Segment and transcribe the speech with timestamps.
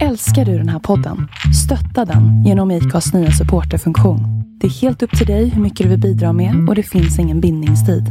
[0.00, 1.28] Älskar du den här podden?
[1.64, 4.20] Stötta den genom IKAs nya supporterfunktion.
[4.60, 7.18] Det är helt upp till dig hur mycket du vill bidra med och det finns
[7.18, 8.02] ingen bindningstid.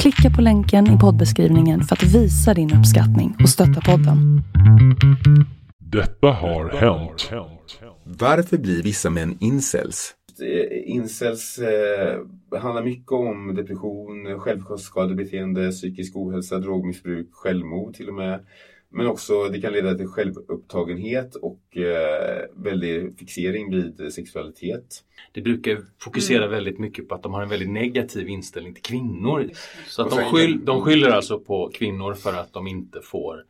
[0.00, 4.42] Klicka på länken i poddbeskrivningen för att visa din uppskattning och stötta podden.
[5.78, 7.30] Detta har hänt.
[8.04, 10.14] Varför blir vissa män incels?
[10.86, 18.40] Incels eh, handlar mycket om depression, självskadebeteende, psykisk ohälsa, drogmissbruk, självmord till och med.
[18.90, 25.04] Men också det kan leda till självupptagenhet och eh, väldig fixering vid sexualitet.
[25.32, 29.50] Det brukar fokusera väldigt mycket på att de har en väldigt negativ inställning till kvinnor.
[29.86, 33.44] Så att de, skyll, de skyller alltså på kvinnor för att de inte får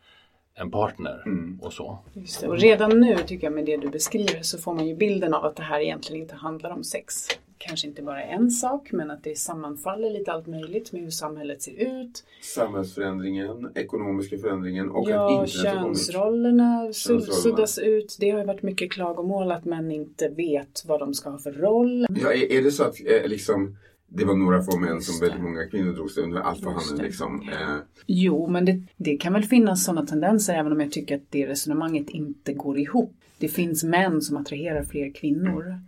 [0.55, 1.61] en partner Mm.
[1.63, 1.99] och så.
[2.13, 2.49] Just det.
[2.49, 5.45] Och redan nu tycker jag med det du beskriver så får man ju bilden av
[5.45, 7.15] att det här egentligen inte handlar om sex.
[7.59, 11.63] Kanske inte bara en sak men att det sammanfaller lite allt möjligt med hur samhället
[11.63, 11.73] ser
[12.03, 12.25] ut.
[12.43, 15.99] Samhällsförändringen, ekonomiska förändringen och att ja, internet har kommit.
[15.99, 17.33] könsrollerna sud- Könsrollerna.
[17.43, 18.17] suddas ut.
[18.21, 21.53] Det har ju varit mycket klagomål att män inte vet vad de ska ha för
[21.53, 22.07] roll.
[22.23, 25.43] Ja, är, är det så att eh, liksom, det var några få män som väldigt
[25.43, 27.49] många kvinnor drog sig under alfahannen liksom?
[27.53, 31.31] Eh, Jo, men det, det kan väl finnas sådana tendenser även om jag tycker att
[31.31, 33.15] det resonemanget inte går ihop.
[33.39, 35.81] Det finns män som attraherar fler kvinnor.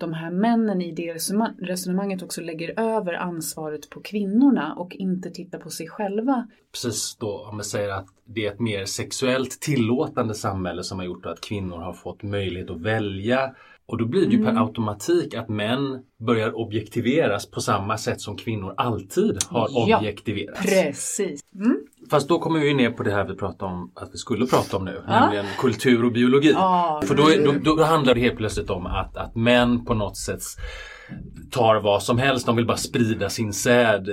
[0.00, 5.30] De här männen i det resonema- resonemanget också lägger över ansvaret på kvinnorna och inte
[5.30, 6.48] tittar på sig själva.
[6.72, 11.06] Precis då om man säger att det är ett mer sexuellt tillåtande samhälle som har
[11.06, 13.54] gjort att kvinnor har fått möjlighet att välja.
[13.86, 18.36] Och då blir det ju per automatik att män börjar objektiveras på samma sätt som
[18.36, 20.62] kvinnor alltid har Ja, objektiverats.
[20.62, 21.40] Precis.
[21.54, 21.76] Mm.
[22.10, 24.76] Fast då kommer vi ner på det här vi pratade om att vi skulle prata
[24.76, 26.50] om nu, nämligen kultur och biologi.
[26.52, 29.94] Ja, För då, är- då, då handlar det helt plötsligt om att, att män på
[29.94, 30.40] något sätt
[31.50, 32.46] tar vad som helst.
[32.46, 34.08] De vill bara sprida sin säd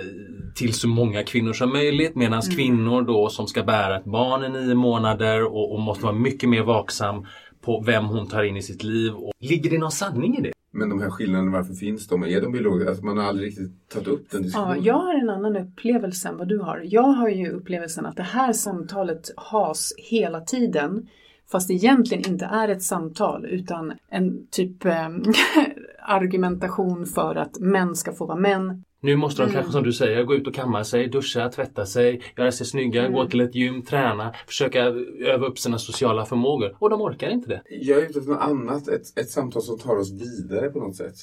[0.55, 2.15] till så många kvinnor som möjligt.
[2.15, 6.15] Medan kvinnor då som ska bära ett barn i nio månader och, och måste vara
[6.15, 7.25] mycket mer vaksam
[7.65, 9.13] på vem hon tar in i sitt liv.
[9.13, 10.51] Och, ligger det någon sanning i det?
[10.77, 12.23] Men de här skillnaderna, varför finns de?
[12.23, 12.89] Är de biologiska?
[12.89, 14.83] Alltså, man har aldrig riktigt tagit upp den Ja, diskussionen.
[14.83, 16.81] jag har en annan upplevelse än vad du har.
[16.85, 21.07] Jag har ju upplevelsen att det här samtalet has hela tiden.
[21.51, 25.09] Fast det egentligen inte är ett samtal utan en typ eh,
[26.07, 28.83] argumentation för att män ska få vara män.
[29.01, 29.51] Nu måste Mm.
[29.51, 32.65] de kanske som du säger gå ut och kamma sig, duscha, tvätta sig, göra sig
[32.67, 33.13] snygga, Mm.
[33.13, 34.83] gå till ett gym, träna, försöka
[35.25, 36.75] öva upp sina sociala förmågor.
[36.79, 37.61] Och de orkar inte det.
[37.69, 40.95] Jag är ute efter något annat, ett, ett samtal som tar oss vidare på något
[40.95, 41.15] sätt.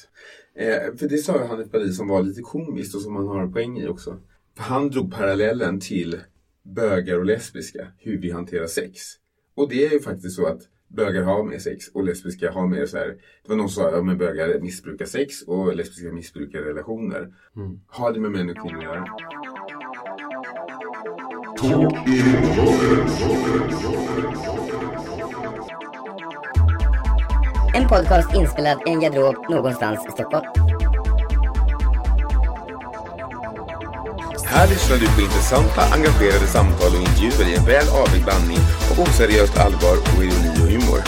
[0.57, 3.41] Eh, för det sa ju Hanif Bali som var lite komiskt och som han har
[3.41, 4.17] en poäng i också.
[4.57, 6.19] För han drog parallellen till
[6.63, 9.01] bögar och lesbiska, hur vi hanterar sex.
[9.55, 12.85] Och det är ju faktiskt så att bögar har mer sex och lesbiska har mer
[12.85, 13.07] så här.
[13.07, 17.33] Det var någon som sa att ja, bögar missbrukar sex och lesbiska missbrukar relationer.
[17.87, 19.05] Har det med män och kvinnor att göra?
[27.75, 30.74] En podcast inspelad i en garderob någonstans i Stockholm.
[34.57, 38.95] Här lyssnar du på intressanta, engagerade samtal och intervjuer i en väl avvägd blandning av
[39.03, 40.99] oseriöst allvar och ironi och humor.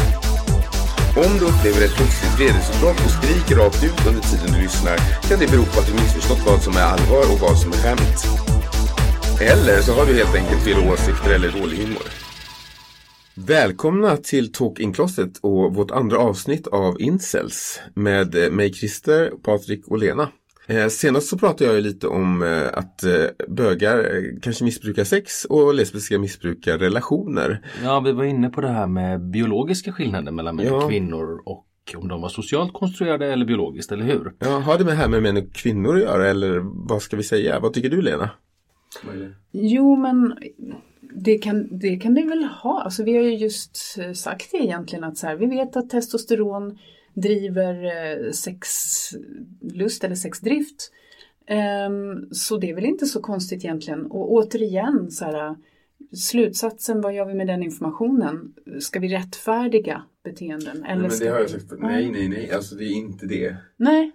[1.23, 4.97] Om du upplever ett plötsligt vredesutbrott och skriker rakt ut under tiden du lyssnar
[5.27, 7.79] kan det bero på att du missförstått vad som är allvar och vad som är
[7.83, 8.19] skämt.
[9.51, 12.07] Eller så har du helt enkelt fel åsikter eller dålig humor.
[13.35, 19.87] Välkomna till Talk in Closet och vårt andra avsnitt av Incels med mig Christer, Patrik
[19.87, 20.27] och Lena.
[20.69, 23.11] Eh, senast så pratade jag ju lite om eh, att eh,
[23.47, 27.65] bögar kanske missbrukar sex och lesbiska missbrukar relationer.
[27.83, 30.83] Ja, vi var inne på det här med biologiska skillnader mellan män Ja.
[30.83, 31.63] och kvinnor och
[31.97, 34.33] om de var socialt konstruerade eller biologiskt, eller hur?
[34.39, 37.17] Ja, har det med det här med män och kvinnor att göra eller vad ska
[37.17, 37.59] vi säga?
[37.59, 38.29] Vad tycker du Lena?
[39.51, 40.35] Jo, men
[41.15, 42.81] det kan, det kan det väl ha.
[42.81, 43.77] Alltså, vi har ju just
[44.15, 46.77] sagt det egentligen att så här, vi vet att testosteron
[47.21, 50.91] driver eh, sexlust eller sexdrift.
[51.47, 54.05] Ehm, så det är väl inte så konstigt egentligen.
[54.05, 55.55] Och återigen, så här,
[56.15, 58.53] slutsatsen, vad gör vi med den informationen?
[58.79, 60.83] Ska vi rättfärdiga beteenden?
[60.85, 61.65] Eller Nej, men det har jag sagt.
[61.79, 62.51] Nej, nej, nej.
[62.51, 63.57] Alltså det är inte det.
[63.77, 64.11] Nej.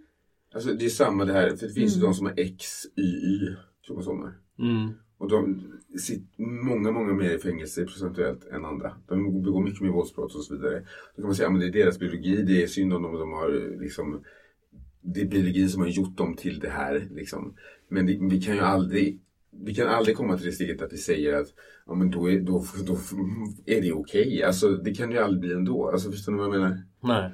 [0.54, 1.56] Alltså det är samma det här.
[1.56, 2.10] För det finns ju Mm.
[2.10, 3.56] de som har XYY
[3.86, 4.32] kromosomer.
[4.58, 4.92] Mm.
[5.18, 5.62] Och de
[5.98, 8.92] sitter många, många mer i fängelse procentuellt än andra.
[9.08, 10.82] De begår mycket mer våldsbrott och så vidare.
[11.16, 13.32] Då kan man säga att det är deras biologi, det är synd om dem, de
[13.32, 14.24] har liksom
[15.02, 17.08] det är biologin som har gjort dem till det här.
[17.10, 17.54] Liksom.
[17.88, 19.20] Men det, vi kan ju aldrig
[19.64, 21.46] vi kan aldrig komma till det steget att vi säger att
[21.86, 22.98] ja, men då, är, då, då
[23.66, 24.42] är det okej.
[24.42, 25.88] Alltså, det kan ju aldrig bli ändå.
[25.88, 26.82] Alltså, förstår ni vad jag menar?
[27.02, 27.30] Nej.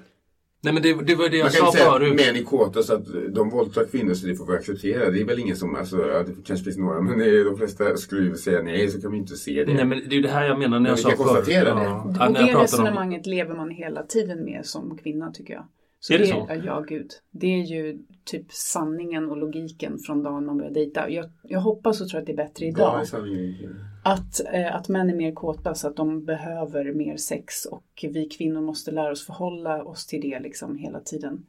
[0.60, 2.14] Nej men det, det var det Man jag kan sa inte säga att förut.
[2.26, 5.10] män är kåta så att de våldtar kvinnor så det får vi acceptera.
[5.10, 7.56] Det är väl ingen som, alltså, ja, det kanske finns några, men det är, de
[7.58, 9.74] flesta skulle ju säga nej så kan vi inte se det.
[9.74, 11.18] Nej men det är ju det här jag menar när Men jag vi sa kan
[11.18, 11.28] förut.
[11.30, 11.82] konstatera det.
[11.84, 12.02] Ja.
[12.02, 15.30] Och Ja, när jag det pratar om- resonemanget lever man hela tiden med som kvinna
[15.30, 15.64] tycker jag.
[16.10, 16.46] Är det så?
[16.48, 17.10] Ja, ja, gud.
[17.30, 21.10] Det är ju typ sanningen och logiken från dagen man börjar dejta.
[21.10, 23.06] Jag, jag hoppas och tror att det är bättre idag.
[23.06, 23.84] sanningen?
[24.04, 28.28] Att, eh, att män är mer kåta så att de behöver mer sex och vi
[28.28, 31.46] kvinnor måste lära oss förhålla oss till det liksom hela tiden.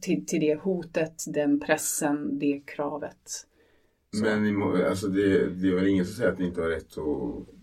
[0.00, 3.46] Till, till det hotet, den pressen, det kravet.
[4.22, 6.68] Men i må- alltså, det, det är väl ingen som säger att ni inte har
[6.68, 7.55] rätt att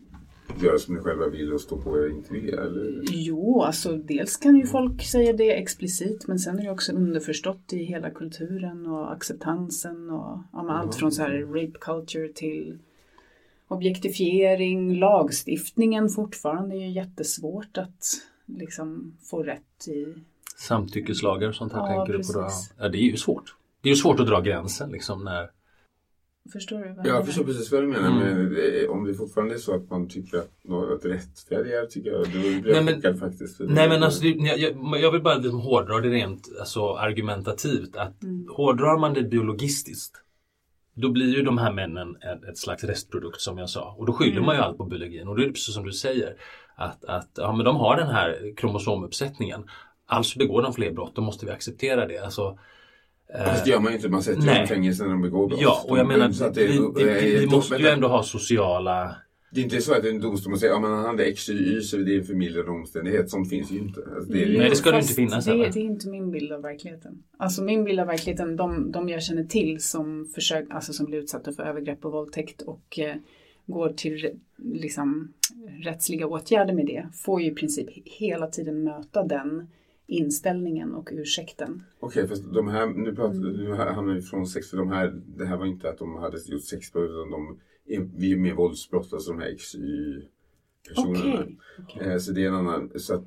[0.61, 2.57] göra som ni själva vill och stå på er det?
[2.57, 3.03] Eller?
[3.11, 7.73] Jo, alltså dels kan ju folk säga det explicit men sen är det också underförstått
[7.73, 12.77] i hela kulturen och acceptansen och ja, allt från så här rape culture till
[13.67, 18.05] objektifiering, lagstiftningen fortfarande är ju jättesvårt att
[18.45, 20.13] liksom få rätt i.
[20.57, 22.43] Samtyckeslagar och sånt här Ja, tänker du på då?
[22.43, 22.73] precis.
[22.77, 23.55] Ja det är ju svårt.
[23.81, 25.49] Det är ju svårt att dra gränsen liksom när
[26.51, 26.93] Förstår du?
[26.93, 28.07] Vad Ja, jag förstår precis vad du menar.
[28.21, 28.53] Mm.
[28.53, 32.29] Men om det fortfarande är så att man tycker att något rättfärdigare tycker jag, då
[32.29, 33.59] blir Nej, jag men- chockad faktiskt.
[33.59, 37.95] Nej det- men alltså, det, jag, jag, vill bara liksom hårdra det rent alltså, argumentativt.
[37.95, 38.47] Att Mm.
[38.49, 40.17] Hårdrar man det biologistiskt
[40.95, 43.95] då blir ju de här männen ett, ett slags restprodukt som jag sa.
[43.97, 44.45] Och då skyller Mm.
[44.45, 45.27] man ju allt på biologin.
[45.27, 46.35] Och det är precis som du säger.
[46.75, 49.63] Att, att ja, men de har den här kromosomuppsättningen.
[50.05, 52.17] Alltså begår de fler brott, då måste vi acceptera det.
[52.17, 52.59] Alltså,
[53.37, 54.09] Fast det gör man ju inte.
[54.09, 54.55] Man sätter Nej.
[54.55, 55.61] dem i fängelse när de begår brott.
[55.61, 59.15] ja, och jag menar, så det vi, vi, vi eh, måste ju ändå ha sociala
[59.51, 61.53] Det är inte så att en domstol säger att ja, men han hade X, Y,
[61.53, 63.29] Y så det är en förmildrande omständighet.
[63.29, 64.01] Sånt finns ju inte.
[64.15, 66.51] Alltså, det är, Nej, det ska det inte finnas det, det är inte min bild
[66.51, 67.23] av verkligheten.
[67.37, 71.19] Alltså min bild av verkligheten, de, de jag känner till som, försök, alltså som blir
[71.19, 73.15] utsatta för övergrepp och våldtäkt och eh,
[73.65, 74.29] går till
[74.63, 75.33] liksom,
[75.83, 79.67] rättsliga åtgärder med det, får ju i princip hela tiden möta den
[80.17, 81.83] inställningen och ursäkten.
[81.99, 83.51] Okej, fast de här, nu, pratar, Mm.
[83.63, 86.37] nu hamnar vi från sex, för de här, det här var inte att de hade
[86.45, 87.57] gjort sexbrott utan de
[88.15, 90.21] vi är med våldsbrott, alltså de här X, Y
[90.89, 91.33] personerna.
[91.43, 91.57] Okej.
[91.79, 92.07] okej.
[92.11, 93.25] Eh, Så det är en annan, så att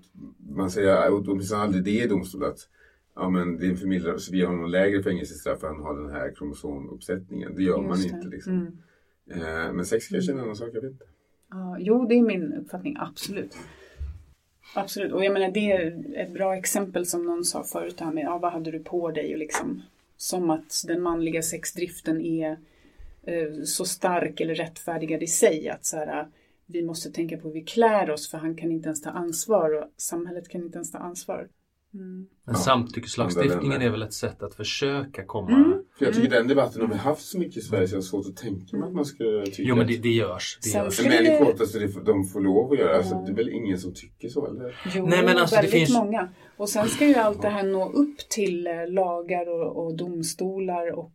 [0.50, 2.68] man säger, åtminstone aldrig det i domstol att
[3.14, 5.96] ja men det är en förmildrande, så vi har någon lägre fängelsestraff för han har
[6.02, 7.54] den här kromosomuppsättningen.
[7.54, 8.16] Det gör man Just det.
[8.16, 8.52] inte liksom.
[8.52, 8.66] Mm.
[9.66, 11.04] Eh, Men sex kanske är en annan sak, jag vet inte.
[11.50, 13.56] Ja, jo, det är min uppfattning, absolut.
[14.74, 18.12] Absolut, och jag menar det är ett bra exempel som någon sa förut, det här
[18.12, 19.82] med ja, vad hade du på dig och liksom
[20.16, 22.58] som att den manliga sexdriften är
[23.22, 26.26] eh, så stark eller rättfärdigad i sig att så här,
[26.66, 29.82] vi måste tänka på hur vi klär oss för han kan inte ens ta ansvar
[29.82, 31.48] och samhället kan inte ens ta ansvar.
[31.98, 32.26] Mm.
[32.44, 35.50] Men Ja, samtyckeslagstiftningen är väl ett sätt att försöka komma...
[35.50, 35.82] Mm.
[35.98, 38.02] För jag tycker den debatten har vi haft så mycket i Sverige så jag har
[38.02, 40.58] svårt att tänka mig att man skulle tycka Jo men att- det, det görs.
[40.62, 40.94] Det görs.
[40.94, 42.96] ska- Men det- det kåta så det får, de får lov att göra.
[42.96, 44.80] Alltså, det är väl ingen som tycker så eller?
[44.94, 46.28] Jo, Nej, men alltså, det väldigt finns- många.
[46.56, 50.92] Och sen ska ju allt det här nå upp till eh, lagar och, och domstolar
[50.98, 51.12] och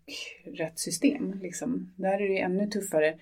[0.58, 1.34] rättssystem.
[1.42, 1.94] Liksom.
[1.96, 3.14] Där är det ännu tuffare.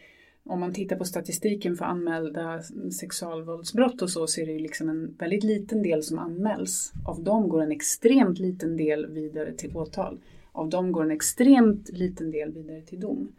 [0.49, 2.61] Om man tittar på statistiken för anmälda
[2.99, 6.93] sexualvåldsbrott och så, så är det ju liksom en väldigt liten del som anmäls.
[7.05, 10.19] Av dem går en extremt liten del vidare till åtal.
[10.51, 13.31] Av dem går en extremt liten del vidare till dom.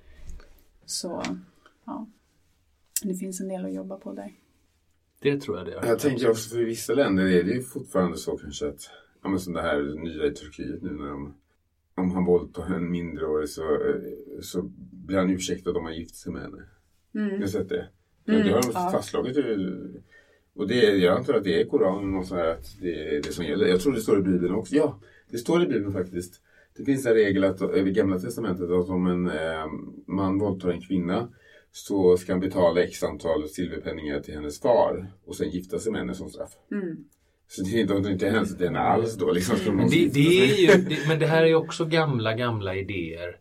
[0.85, 1.23] Så,
[1.85, 2.07] ja.
[3.03, 4.33] Det finns en del att jobba på där.
[5.21, 5.85] Det tror jag det gör.
[5.87, 8.91] Jag tänker också för vissa länder är det ju fortfarande så kanske att,
[9.23, 11.35] ja men som det här nya i Turkiet nu när de,
[11.95, 16.33] om han våldtar en mindreårig så, eh, så blir han ursäktad om han gift sig
[16.33, 16.63] med henne.
[17.15, 17.31] Mm.
[17.31, 17.89] Jag har sett det.
[18.29, 18.91] Mm, det har de ja.
[18.93, 19.37] fastslagit.
[20.55, 23.23] Och det, är- jag antar att det är Koranen och så här att det är
[23.23, 23.67] det som gäller.
[23.67, 24.75] Jag tror det står i Bibeln också.
[24.75, 25.01] Ja,
[25.31, 26.41] det står i Bibeln faktiskt.
[26.77, 29.67] Det finns en regel att, eh, i Gamla Testamentet att om en eh,
[30.07, 31.29] man våldtar en kvinna
[31.73, 36.01] så ska han betala x antal silverpenningar till hennes far och sen gifta sig med
[36.01, 36.51] henne som straff.
[36.73, 36.97] Mm.
[37.49, 39.33] Så det är inte, de tar inte hänsyn till henne alls då.
[39.33, 42.75] Liksom, måste det, det är ju, det, men det här är ju också gamla, gamla
[42.77, 43.37] idéer.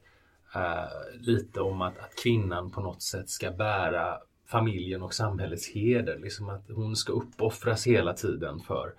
[0.56, 6.20] Eh, lite om att, att kvinnan på något sätt ska bära familjen och samhällets heder.
[6.20, 8.94] Liksom att hon ska uppoffras hela tiden för.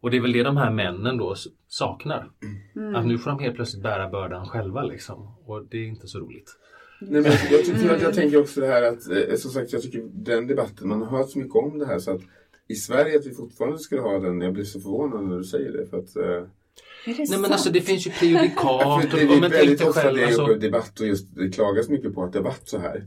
[0.00, 1.34] Och det är väl det de här männen då
[1.68, 2.30] saknar.
[2.76, 2.94] Mm.
[2.94, 5.34] Att nu får de helt plötsligt bära bördan själva liksom.
[5.46, 6.56] Och det är inte så roligt.
[7.00, 9.82] Nej, men jag, tycker, jag, jag tänker också det här att, eh, som sagt, jag
[9.82, 12.20] tycker den debatten, man har hört så mycket om det här så att
[12.68, 15.72] i Sverige att vi fortfarande skulle ha den, jag blir så förvånad när du säger
[15.72, 15.86] det.
[15.86, 16.48] För att, eh,
[17.06, 17.40] Nej sant?
[17.42, 19.02] men alltså det finns ju prejudikat.
[19.10, 20.16] det, det och, är väldigt dig ofta själv.
[20.16, 23.06] det är Alltså, debatt och just det klagas mycket på att det varit så här.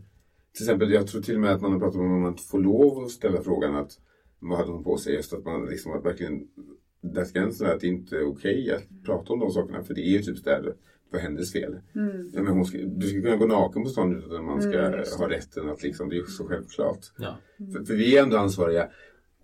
[0.56, 2.44] Till exempel, jag tror till och med att man har pratat om att man inte
[2.44, 3.92] får lov att ställa frågan att
[4.40, 5.14] vad hade hon på sig?
[5.14, 6.42] Just att man liksom har verkligen
[7.02, 10.02] där gränsen är att det inte är okej att prata om de sakerna för det
[10.02, 10.74] är ju typ där
[11.12, 11.76] för hennes fel.
[11.96, 12.32] Mm.
[12.34, 14.80] Ja, men hon ska, du ska kunna gå naken på stan utan att man ska
[14.80, 17.00] Mm, ha rätten att liksom, det är ju så självklart.
[17.18, 17.38] ja.
[17.74, 18.88] För, för vi är ändå ansvariga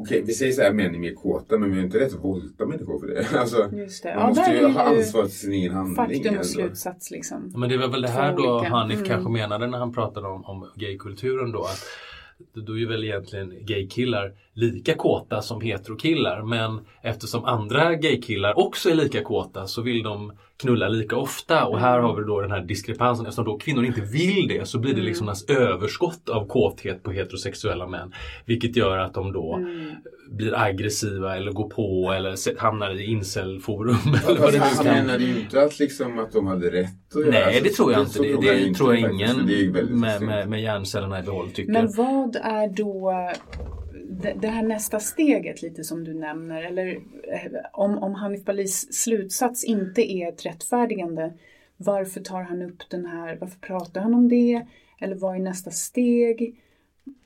[0.02, 2.24] Okej, vi säger så här män är mer kåta men vi har inte rätt att
[2.24, 3.28] våldta människor för det.
[3.40, 4.16] Alltså, Just det.
[4.16, 6.24] man Ja, måste ju ha ju ansvar för sin egen handling.
[6.24, 7.50] Faktum och slutsats liksom.
[7.54, 8.70] Ja, Men det var väl det här då olika.
[8.70, 9.08] Hanif Mm.
[9.10, 11.64] kanske menade när han pratade om, om gaykulturen då.
[11.64, 11.86] Att
[12.66, 18.96] då är väl egentligen gaykillar lika kåta som heterokillar men eftersom andra gaykillar också är
[18.96, 22.62] lika kåta så vill de knulla lika ofta och här har vi då den här
[22.62, 23.26] diskrepansen.
[23.26, 27.12] Eftersom då kvinnor inte vill det så blir det liksom ett överskott av kåthet på
[27.12, 28.14] heterosexuella män.
[28.46, 29.60] Vilket gör att de då
[30.32, 33.96] blir aggressiva eller går på eller hamnar i incelforum.
[34.28, 37.32] eller vad det han menade ju inte att, liksom, att de hade rätt att göra
[37.32, 38.20] Nej, alltså, det tror jag inte.
[38.20, 41.72] Det, tror jag det inte tror jag ingen med, med, med hjärncellerna i behåll tycker.
[41.72, 43.14] Men vad är då
[44.22, 46.64] det, det här nästa steget lite som du nämner?
[46.64, 51.34] Eller eh, om, om Hanif Balis slutsats inte är ett rättfärdigande,
[51.78, 54.66] varför tar han upp den här, varför pratar han om det?
[55.00, 56.62] Eller vad är nästa steg?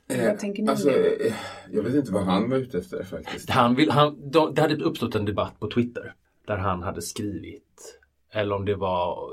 [0.09, 1.33] Eh, vad tänker ni alltså, eh,
[1.71, 3.49] Jag vet inte vad han var ute efter faktiskt.
[3.49, 6.13] Han vill, han, de, det hade uppstått en debatt på Twitter
[6.47, 7.99] där han hade skrivit,
[8.31, 9.29] eller om det var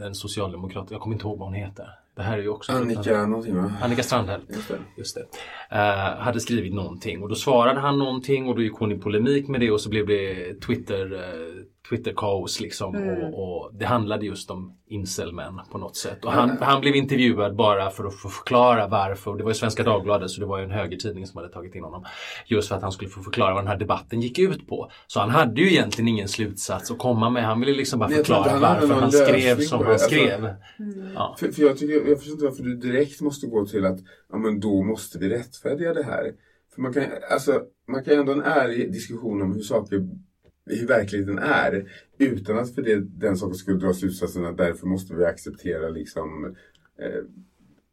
[0.00, 1.88] eh, en socialdemokrat, jag kommer inte ihåg vad hon heter.
[2.16, 3.72] Det här är ju också Annika någonting va?
[3.82, 4.40] Annika Strandhäll.
[4.48, 4.78] Just det.
[4.96, 5.26] Just det.
[5.76, 9.48] Eh, hade skrivit någonting och då svarade han någonting och då gick hon i polemik
[9.48, 11.20] med det och så blev det Twitter, uh,
[11.88, 12.94] Twitter-kaos liksom.
[12.94, 13.34] Mm.
[13.34, 16.24] Och, och det handlade just om incelmän på något sätt.
[16.24, 19.30] Och han, han blev intervjuad bara för att få förklara varför.
[19.30, 21.74] Och det var ju Svenska Dagbladet så det var ju en högertidning som hade tagit
[21.74, 22.04] in honom.
[22.46, 24.90] Just för att han skulle få förklara vad den här debatten gick ut på.
[25.06, 27.44] Så han hade ju egentligen ingen slutsats att komma med.
[27.44, 30.54] Han ville liksom bara förklara han varför han skrev som han Alltså- skrev.
[31.14, 31.36] Ja.
[31.38, 33.98] För, för jag, tycker, jag förstår inte varför du direkt måste gå till att
[34.32, 36.32] ja, men då måste vi rättfärdiga det här.
[36.74, 40.08] För man kan, alltså, man kan ju ändå ha en ärlig diskussion om hur saker
[40.66, 45.14] hur verkligheten är utan att för det, den saken skulle dra slutsatsen att därför måste
[45.14, 46.56] vi acceptera liksom
[46.98, 47.24] eh,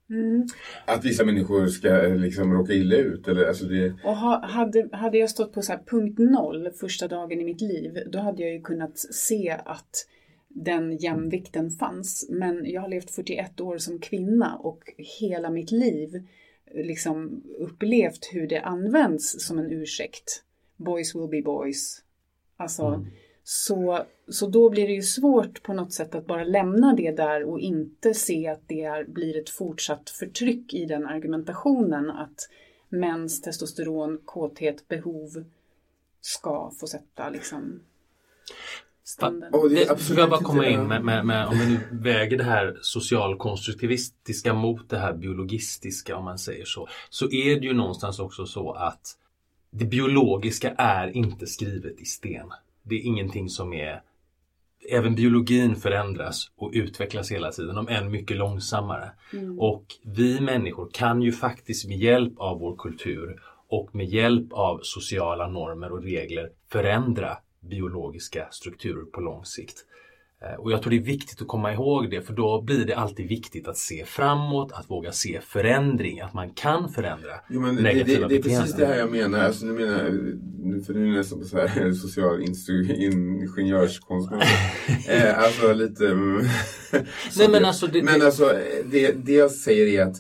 [0.10, 0.48] Mm.
[0.86, 3.28] att vissa människor ska eh, liksom råka illa ut.
[3.28, 7.42] Eller, alltså det, Och ha, hade, hade jag stått på så punkt noll första dagen
[7.42, 10.08] i mitt liv, då hade jag ju kunnat se att
[10.48, 12.28] den jämvikten fanns.
[12.30, 14.84] Men jag har levt 41 år som kvinna och
[15.20, 16.28] hela mitt liv
[16.74, 20.44] liksom upplevt hur det används som en ursäkt.
[20.78, 22.01] Boys will be boys.
[22.62, 23.06] Alltså,
[23.44, 27.44] så, så då blir det ju svårt på något sätt att bara lämna det där
[27.44, 32.50] och inte se att det är, blir ett fortsatt förtryck i den argumentationen att
[32.90, 35.46] mäns testosteron, kåthet, behov
[36.22, 37.80] ska få sätta liksom
[39.04, 39.56] standard.
[39.56, 42.44] och det får jag bara komma in med, med, med, om vi nu väger det
[42.44, 46.88] här socialkonstruktivistiska mot det här biologistiska om man säger så.
[47.10, 49.18] Så är det ju någonstans också så att
[49.72, 52.48] det biologiska är inte skrivet i sten.
[52.84, 54.02] Det är ingenting som är
[54.90, 59.12] Även biologin förändras och utvecklas hela tiden, om än mycket långsammare.
[59.60, 64.80] Och vi människor kan ju faktiskt med hjälp av vår kultur och med hjälp av
[64.84, 69.86] sociala normer och regler förändra biologiska strukturer på lång sikt.
[70.44, 72.94] Eh, Och jag tror det är viktigt att komma ihåg det för då blir det
[72.94, 77.76] alltid viktigt att se framåt, att våga se förändring, att man kan förändra Jo, men
[77.76, 79.40] det, det, negativa det är precis det här jag menar.
[79.40, 82.94] Alltså, nu menar jag- nu- för nu är det nästan på så här social instru-
[82.96, 84.32] ingenjörskonst.
[85.10, 86.08] eh, alltså lite...
[87.32, 88.54] så Nej, men det- alltså, det- men det- alltså
[88.92, 90.18] det, det jag säger är att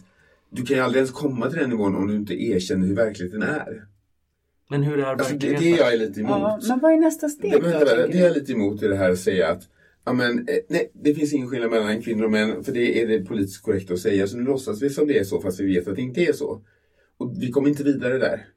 [0.49, 3.41] du kan ju aldrig ens komma till den nivån om du inte erkänner hur verkligheten
[3.43, 3.83] är.
[4.69, 5.63] Men hur är Alltså, det, verkligheten?
[5.63, 6.31] det jag är lite emot.
[6.31, 8.17] Ja, men vad är nästa steg Det, då, men, det, det du?
[8.19, 9.61] är jag lite emot i det här att säga att
[10.05, 13.07] ja, men, eh, nej, det finns ingen skillnad mellan kvinnor och män för det är
[13.07, 14.27] det politiskt korrekt att säga.
[14.27, 16.33] Så nu låtsas vi som det är så fast vi vet att det inte är
[16.33, 16.61] så.
[17.17, 18.47] Och vi kommer inte vidare där.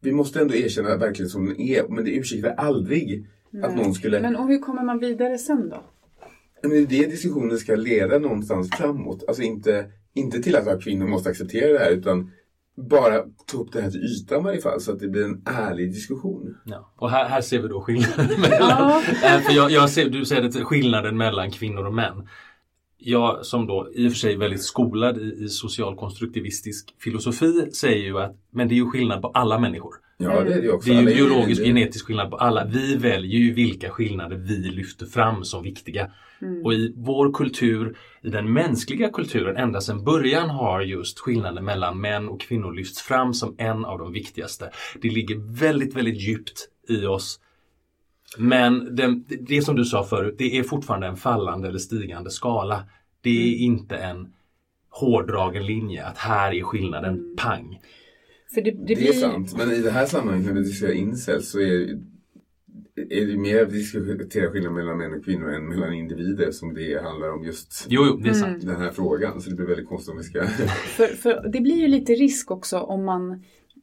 [0.00, 3.26] Vi måste ändå erkänna verkligen som den är men det ursäktar aldrig
[3.62, 4.20] att någon skulle...
[4.20, 5.84] Men och hur kommer man vidare sen då?
[6.62, 9.24] Men det är det diskussionen ska leda någonstans framåt.
[9.28, 12.30] Alltså inte, inte till att kvinnor måste acceptera det här utan
[12.76, 15.42] bara ta upp det här till ytan i varje fall så att det blir en
[15.46, 16.56] ärlig diskussion.
[16.64, 16.92] Ja.
[16.96, 19.02] Och här, här ser vi då skillnaden mellan,
[19.46, 22.28] för jag, jag ser, du säger att skillnaden mellan kvinnor och män.
[22.98, 28.04] Jag som då i och för sig är väldigt skolad i, i socialkonstruktivistisk filosofi säger
[28.04, 29.94] ju att men det är ju skillnad på alla människor.
[30.22, 30.90] Ja, det är det också.
[30.90, 32.64] Det är ju biologisk genetisk skillnad på alla.
[32.64, 36.10] Vi väljer ju vilka skillnader vi lyfter fram som viktiga.
[36.64, 42.00] Och i vår kultur, i den mänskliga kulturen, ända sedan början har just skillnaden mellan
[42.00, 44.70] män och kvinnor lyfts fram som en av de viktigaste.
[45.02, 47.40] Det ligger väldigt, väldigt djupt i oss.
[48.38, 52.84] Men det, det som du sa förut, det är fortfarande en fallande eller stigande skala.
[53.20, 54.32] Det är inte en
[54.90, 57.78] hårdragen linje att här är skillnaden pang.
[58.54, 59.08] För det, det, Det blir...
[59.08, 61.98] är sant, men i det här sammanhanget när vi diskuterar incels så är,
[63.10, 67.02] är det mer att diskutera skillnad mellan män och kvinnor än mellan individer som det
[67.02, 68.66] handlar om just Jo, jo, det är sant.
[68.66, 69.40] den här frågan.
[69.40, 70.42] Så det blir väldigt konstigt om vi ska...
[70.96, 73.32] För, för det blir ju lite risk också om man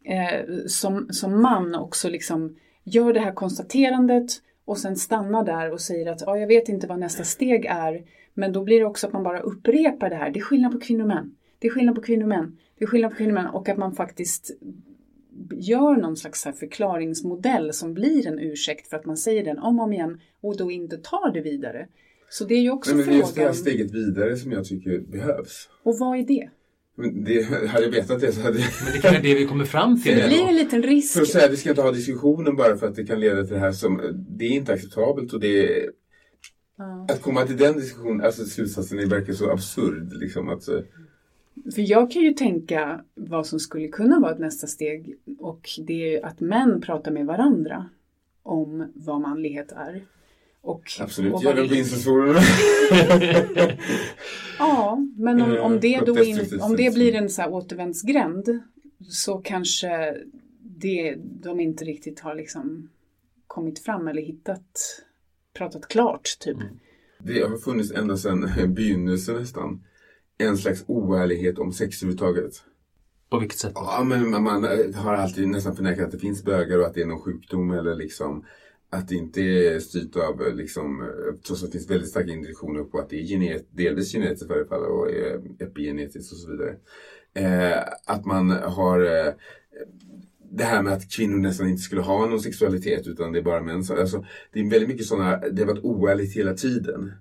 [0.06, 4.32] eh, som, som man också liksom gör det här konstaterandet
[4.66, 8.04] och sen stannar där och säger att ja, jag vet inte vad nästa steg är.
[8.34, 10.32] Men då blir det också att man bara upprepar det här.
[10.32, 11.36] Det är skillnad på kvinnor och män.
[11.60, 12.58] Det är skillnad på kvinnor och män.
[12.78, 13.48] Det är skillnad på kvinnor och män.
[13.48, 14.52] Och att man faktiskt
[15.52, 19.86] gör någon slags förklaringsmodell som blir en ursäkt för att man säger den om och
[19.86, 21.88] om igen och då inte tar det vidare.
[22.30, 23.62] Så det är ju också Nej, men det är just det här frågan.
[23.62, 25.70] steget vidare som jag tycker behövs.
[25.84, 26.50] Och vad är det?
[26.96, 28.68] Men det, hade jag vetat det så hade jag...
[28.84, 30.16] Men det kanske är det vi kommer fram till.
[30.18, 31.14] Det blir en liten risk.
[31.14, 33.54] För att säga, vi ska inte ha diskussionen bara för att det kan leda till
[33.54, 35.90] det här som, det är inte acceptabelt och det är,
[37.10, 40.80] att komma till den diskussionen, alltså slutsatsen, det verkar så absurd liksom att, eh,
[41.76, 45.94] För jag kan ju tänka vad som skulle kunna vara ett nästa steg och det
[45.94, 47.90] är ju att män pratar med varandra
[48.44, 50.06] om vad manlighet är.
[50.62, 52.42] Och, absolut, och gör det på vi- insatsforumen.
[54.60, 57.54] Ja, men om, om, det Eh, på då in, om det blir en så här
[57.54, 58.60] återvändsgränd
[59.10, 60.18] så kanske
[60.60, 62.90] det, de inte riktigt har liksom
[63.48, 65.04] kommit fram eller hittat,
[65.54, 66.58] pratat klart typ.
[67.20, 69.84] Det har funnits ända sedan begynnelsen nästan,
[70.38, 72.54] en slags oärlighet om sex överhuvudtaget.
[73.30, 73.72] På vilket sätt?
[73.76, 74.64] Ja, men man- man
[74.94, 77.96] har alltid nästan förnekat att det finns bögar och att det är någon sjukdom eller
[77.96, 78.46] liksom
[78.90, 81.10] att det inte är styrt av liksom,
[81.48, 84.86] trots att det finns väldigt starka indikationer på att det är genet, delvis genetiskt fall
[84.86, 86.76] och eh, epigenetiskt och så vidare.
[87.34, 89.34] Eh, att man har eh,
[90.52, 93.62] det här med att kvinnor nästan inte skulle ha någon sexualitet utan det är bara
[93.62, 93.84] män.
[93.90, 97.12] Alltså, det är väldigt mycket sådana, det har varit oärligt hela tiden.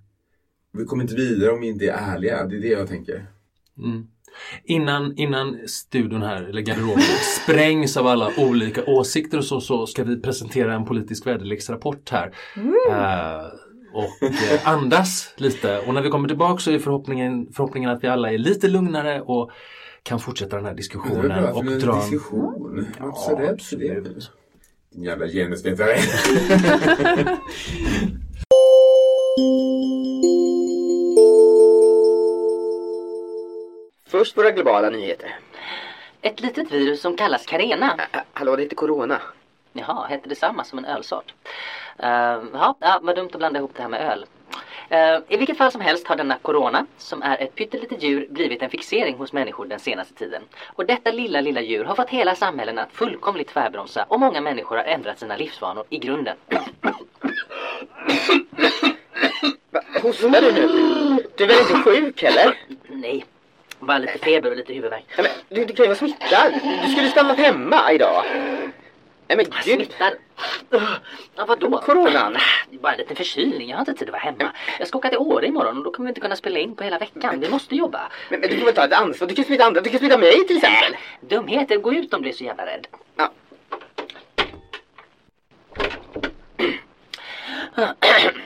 [0.78, 3.26] Vi kommer inte vidare om vi inte är ärliga, det är det jag tänker.
[3.78, 4.06] Mm.
[4.64, 7.02] Innan, innan studion här, eller garderoben,
[7.42, 12.32] sprängs av alla olika åsikter och så, så ska vi presentera en politisk väderleksrapport här.
[12.90, 13.46] Eh,
[13.92, 15.78] och eh, andas lite.
[15.78, 19.20] Och när vi kommer tillbaka så är förhoppningen, förhoppningen att vi alla är lite lugnare
[19.20, 19.50] och
[20.02, 22.00] kan fortsätta den här Men det är diskussionen bra, och för en dra...
[22.00, 22.86] diskussion.
[22.98, 23.50] Ja, det.
[23.50, 24.30] absolut.
[24.92, 25.96] Din jävla genusvetare.
[34.16, 35.36] Först våra globala nyheter.
[36.22, 37.94] Ett litet virus som kallas Carena.
[38.12, 39.20] Ä- hallå, det heter Corona.
[39.72, 41.34] Jaha, hette det samma som en ölsort?
[42.02, 42.08] Uh,
[42.52, 44.26] ja, ja, vad dumt att blanda ihop det här med öl.
[44.88, 48.62] Eh, I vilket fall som helst har denna Corona, som är ett pyttelitet djur, blivit
[48.62, 50.42] en fixering hos människor den senaste tiden.
[50.64, 54.76] Och detta lilla, lilla djur har fått hela samhällen att fullkomligt tvärbromsa och många människor
[54.76, 56.36] har ändrat sina livsvanor i grunden.
[60.02, 60.68] Hostar du nu?
[61.36, 62.58] Du är väl inte sjuk heller?
[62.88, 63.24] Nej,
[63.80, 65.04] bara lite feber och lite huvudvärk.
[65.18, 66.52] Nej, men, du, du kan ju vara smittad.
[66.84, 68.24] Du skulle stannat hemma idag.
[69.28, 69.76] Nej men gud.
[69.76, 70.12] Smittad?
[71.36, 71.78] Ja, vadå?
[71.78, 72.36] Coronan.
[72.80, 74.52] Bara en liten förkylning, jag har inte tid att vara hemma.
[74.78, 76.84] Jag ska åka till Åre imorgon och då kommer vi inte kunna spela in på
[76.84, 77.40] hela veckan.
[77.40, 78.00] Vi måste jobba.
[78.30, 79.28] Men, men du får väl ta ett ansvar.
[79.28, 79.80] Du kan smitta andra.
[79.80, 80.96] Du kan smitta mig till exempel.
[81.20, 82.86] Dumheter, gå ut om du är så jävla rädd.
[83.16, 83.32] Ja.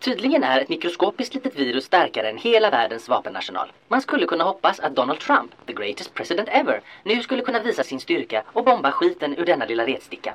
[0.00, 3.72] Tydligen är ett mikroskopiskt litet virus starkare än hela världens vapenarsenal.
[3.88, 7.84] Man skulle kunna hoppas att Donald Trump, the greatest president ever, nu skulle kunna visa
[7.84, 10.34] sin styrka och bomba skiten ur denna lilla retsticka.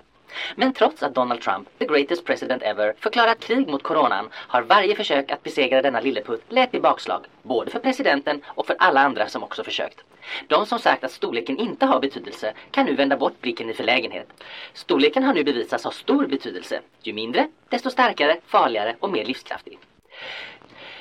[0.56, 4.96] Men trots att Donald Trump, the greatest president ever, förklarat krig mot coronan har varje
[4.96, 9.28] försök att besegra denna lilleputt lett i bakslag, både för presidenten och för alla andra
[9.28, 10.04] som också försökt.
[10.48, 14.28] De som sagt att storleken inte har betydelse kan nu vända bort blicken i förlägenhet.
[14.74, 16.82] Storleken har nu bevisats ha stor betydelse.
[17.04, 19.80] Ju mindre, desto starkare, farligare och mer livskraftig.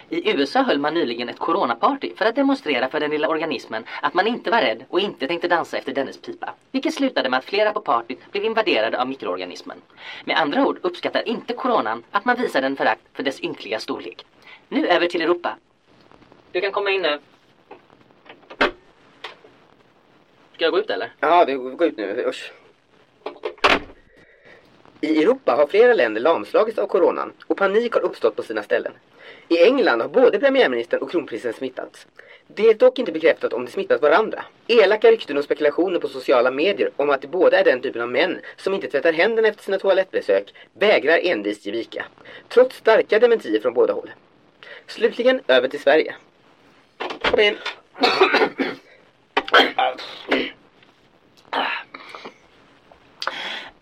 [0.08, 4.14] I USA höll man nyligen ett coronaparty för att demonstrera för den lilla organismen att
[4.14, 6.54] man inte var rädd och inte tänkte dansa efter dennes pipa.
[6.72, 9.76] Vilket slutade med att flera på partyt blev invaderade av mikroorganismen.
[10.24, 14.24] Med andra ord uppskattar inte coronan att man visar den förakt för dess ynkliga storlek.
[14.68, 15.56] Nu över till Europa.
[16.52, 17.18] Du kan komma in nu.
[20.54, 21.12] Ska jag gå ut eller?
[21.20, 22.24] Ja, det går ut nu.
[22.26, 22.52] Usch.
[25.00, 28.92] I Europa har flera länder lamslagits av coronan och panik har uppstått på sina ställen.
[29.48, 32.06] I England har både premiärministern och kronprinsen smittats.
[32.46, 34.44] Det är dock inte bekräftat om de smittat varandra.
[34.66, 38.08] Elaka rykten och spekulationer på sociala medier om att de båda är den typen av
[38.10, 42.04] män som inte tvättar händerna efter sina toalettbesök vägrar envist ge vika.
[42.48, 44.10] Trots starka dementier från båda håll.
[44.86, 46.14] Slutligen över till Sverige.
[47.22, 47.56] Kom in.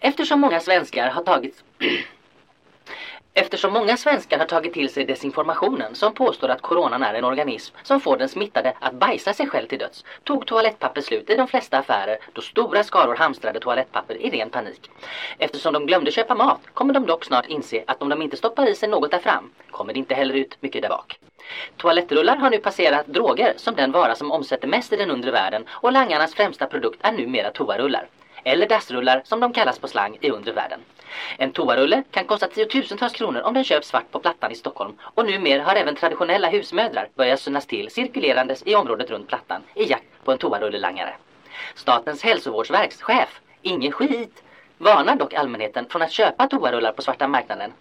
[0.00, 1.64] Eftersom många svenskar har tagit
[3.34, 7.76] Eftersom många svenskar har tagit till sig desinformationen som påstår att coronan är en organism
[7.82, 11.48] som får den smittade att bajsa sig själv till döds tog toalettpapper slut i de
[11.48, 14.90] flesta affärer då stora skaror hamstrade toalettpapper i ren panik.
[15.38, 18.68] Eftersom de glömde köpa mat kommer de dock snart inse att om de inte stoppar
[18.68, 21.18] i sig något där fram kommer det inte heller ut mycket där bak.
[21.76, 25.64] Toalettrullar har nu passerat droger som den vara som omsätter mest i den undre världen
[25.70, 28.08] och langarnas främsta produkt är numera toarullar
[28.44, 30.80] eller dassrullar som de kallas på slang i undre världen.
[31.38, 35.26] En toarulle kan kosta tiotusentals kronor om den köps svart på Plattan i Stockholm och
[35.26, 40.24] numera har även traditionella husmödrar börjat synas till cirkulerandes i området runt Plattan i jakt
[40.24, 41.14] på en toarullelangare.
[41.74, 44.42] Statens hälsovårdsverks chef, Inge Skit,
[44.78, 47.72] varnar dock allmänheten från att köpa toarullar på svarta marknaden.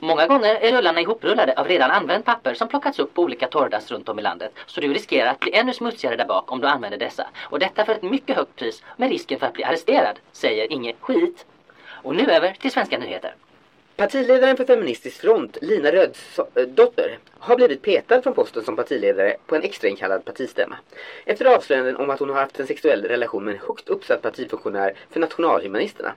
[0.00, 3.90] Många gånger är rullarna ihoprullade av redan använt papper som plockats upp på olika torrdass
[3.90, 4.52] runt om i landet.
[4.66, 7.26] Så du riskerar att bli ännu smutsigare där bak om du använder dessa.
[7.40, 10.94] Och detta för ett mycket högt pris med risken för att bli arresterad, säger Inge
[11.00, 11.46] Skit.
[12.02, 13.34] Och nu över till svenska nyheter.
[13.98, 19.56] Partiledaren för Feministisk front, Lina Rödsdotter, eh, har blivit petad från posten som partiledare på
[19.56, 20.76] en extrainkallad partistämma.
[21.24, 24.94] Efter avslöjanden om att hon har haft en sexuell relation med en högt uppsatt partifunktionär
[25.10, 26.12] för nationalhumanisterna.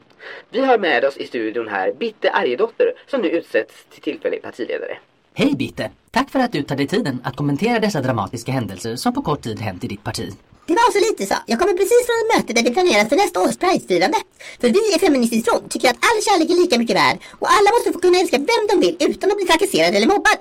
[0.49, 4.97] Vi har med oss i studion här Bitte Arjedotter som nu utsätts till tillfällig partiledare.
[5.33, 5.91] Hej Bitte!
[6.11, 9.41] Tack för att du tar dig tiden att kommentera dessa dramatiska händelser som på kort
[9.41, 10.33] tid hänt i ditt parti.
[10.67, 11.35] Det var så lite så.
[11.45, 14.17] Jag kommer precis från ett möte där det planeras för nästa års Pridefirande.
[14.61, 17.69] För vi i Feministiskt front tycker att all kärlek är lika mycket värd och alla
[17.75, 20.37] måste få kunna älska vem de vill utan att bli trakasserad eller mobbad.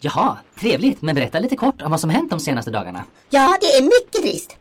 [0.00, 1.02] Jaha, trevligt.
[1.02, 3.04] Men berätta lite kort om vad som hänt de senaste dagarna.
[3.30, 4.56] Ja, det är mycket trist.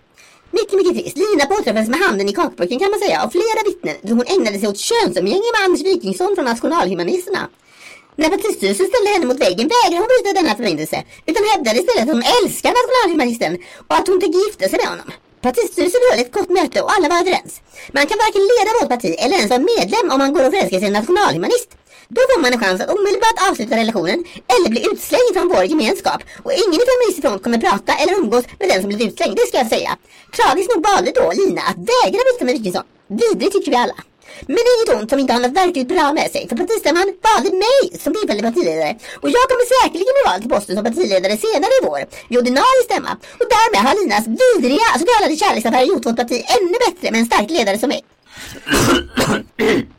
[0.52, 1.18] Mycket, mycket trist.
[1.18, 4.60] Lina påträffades med handen i kakburken kan man säga av flera vittnen då hon ägnade
[4.60, 7.48] sig åt könsumgänge med Anders Wikingsson från Nationalhumanisterna.
[8.20, 10.98] När partistyrelsen ställde henne mot väggen vägrade hon bryta denna förbindelse
[11.30, 13.54] utan hävdade istället att hon älskar nationalhumanisten
[13.88, 15.08] och att hon tänker gifta sig med honom.
[15.46, 17.52] Partistyrelsen höll ett kort möte och alla var överens.
[17.96, 20.80] Man kan varken leda vårt parti eller ens vara medlem om man går och förälskar
[20.80, 21.70] sig i en nationalhumanist.
[22.16, 24.20] Då får man en chans att omedelbart avsluta relationen
[24.54, 26.22] eller bli utslängd från vår gemenskap.
[26.46, 29.48] Och ingen i feministisk front kommer prata eller umgås med den som blivit utslängd, det
[29.50, 29.92] ska jag säga.
[30.38, 32.86] Tragiskt nog valde då Lina att vägra bryta med Wikingsson.
[33.20, 33.98] Vidrigt tycker vi alla.
[34.48, 36.42] Men det är inget ont som inte har något verkligt bra med sig.
[36.50, 38.92] För partistämman valde mig som tillfällig partiledare.
[39.24, 42.02] Och jag kommer säkerligen bli vald till posten som partiledare senare i vår.
[42.30, 43.12] Vid ordinarie stämma.
[43.42, 47.30] Och därmed har Linas vidriga så kallade kärleksaffär gjort vårt parti ännu bättre med en
[47.32, 48.02] stark ledare som mig.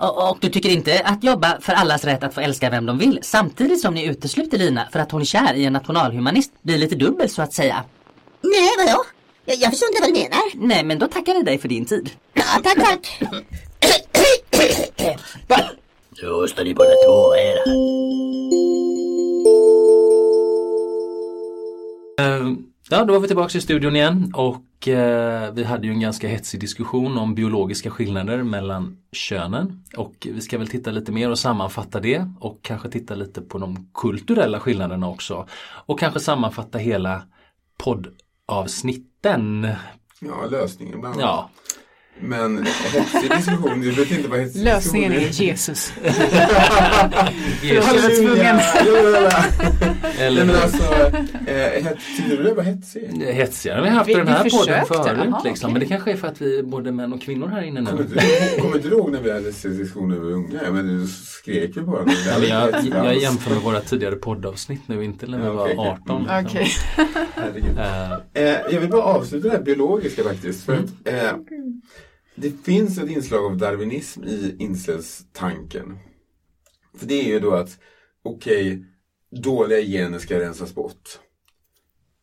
[0.00, 2.98] Och, och du tycker inte att jobba för allas rätt att få älska vem de
[2.98, 6.78] vill samtidigt som ni utesluter Lina för att hon är kär i en nationalhumanist blir
[6.78, 7.84] lite dubbelt så att säga?
[8.40, 9.04] Nej, vadå?
[9.44, 10.68] Jag, jag förstår inte vad du menar.
[10.68, 12.10] Nej, men då tackar jag dig för din tid.
[12.34, 13.20] Ja, tack, tack.
[16.20, 17.90] Så står ni båda två här.
[22.92, 26.28] Ja, då var vi tillbaka i studion igen och eh, vi hade ju en ganska
[26.28, 29.84] hetsig diskussion om biologiska skillnader mellan könen.
[29.96, 33.58] Och vi ska väl titta lite mer och sammanfatta det och kanske titta lite på
[33.58, 35.48] de kulturella skillnaderna också.
[35.86, 37.22] Och kanske sammanfatta hela
[37.78, 39.68] poddavsnitten.
[40.20, 41.26] Ja, lösningen bland annat.
[41.26, 41.50] Ja.
[42.22, 45.92] Men hetsig diskussion, du vet inte vad hetsig Lösningen diskussion är Jesus.
[47.62, 47.62] Jesus.
[47.62, 48.60] Jag var tvungen.
[50.18, 50.84] Eller- men alltså,
[51.46, 53.10] eh, tyckte du det var hetsig?
[53.32, 55.00] Hetsigare än vi har haft Vi- den här podden förut.
[55.06, 55.66] Jaha, liksom.
[55.70, 55.72] okej.
[55.72, 57.98] Men det kanske är för att vi är både män och kvinnor här inne Kommer
[57.98, 58.02] nu.
[58.04, 58.14] inte
[58.56, 60.60] du- kommer inte du ihåg när vi hade diskussioner över unga?
[60.72, 62.04] Men du skrek ju bara.
[62.26, 65.74] Ja, jag, jag jämför med våra tidigare poddavsnitt nu, inte när vi Ja, var okej,
[65.78, 65.90] okej.
[66.02, 66.26] 18.
[66.30, 66.46] Mm.
[66.46, 66.68] Okej.
[67.34, 67.78] Herregud.
[68.34, 70.64] Eh, jag vill bara avsluta det här biologiska faktiskt.
[70.64, 71.14] För att, eh,
[72.40, 75.98] det finns ett inslag av darwinism i incelstanken.
[76.94, 77.78] För det är ju då att,
[78.22, 78.84] okej,
[79.30, 81.18] dåliga gener ska rensas bort.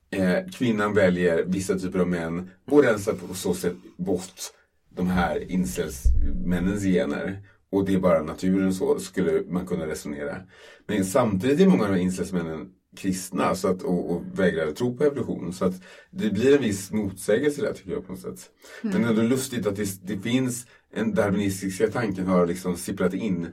[0.09, 4.41] Eh, kvinnan väljer vissa typer av män och rensar på så sätt bort
[4.89, 7.41] de här incelsmännens gener.
[7.69, 10.37] Och det är bara naturen så, skulle man kunna resonera.
[10.87, 14.97] Men samtidigt är många av de här incelsmännen kristna så att, och, och vägrar tro
[14.97, 15.53] på evolution.
[15.53, 15.73] Så att
[16.11, 18.49] det blir en viss motsägelse där tycker jag på något sätt.
[18.81, 23.13] Men det är ändå lustigt att det, det finns en darwinistiska tanken har liksom sipprat
[23.13, 23.47] in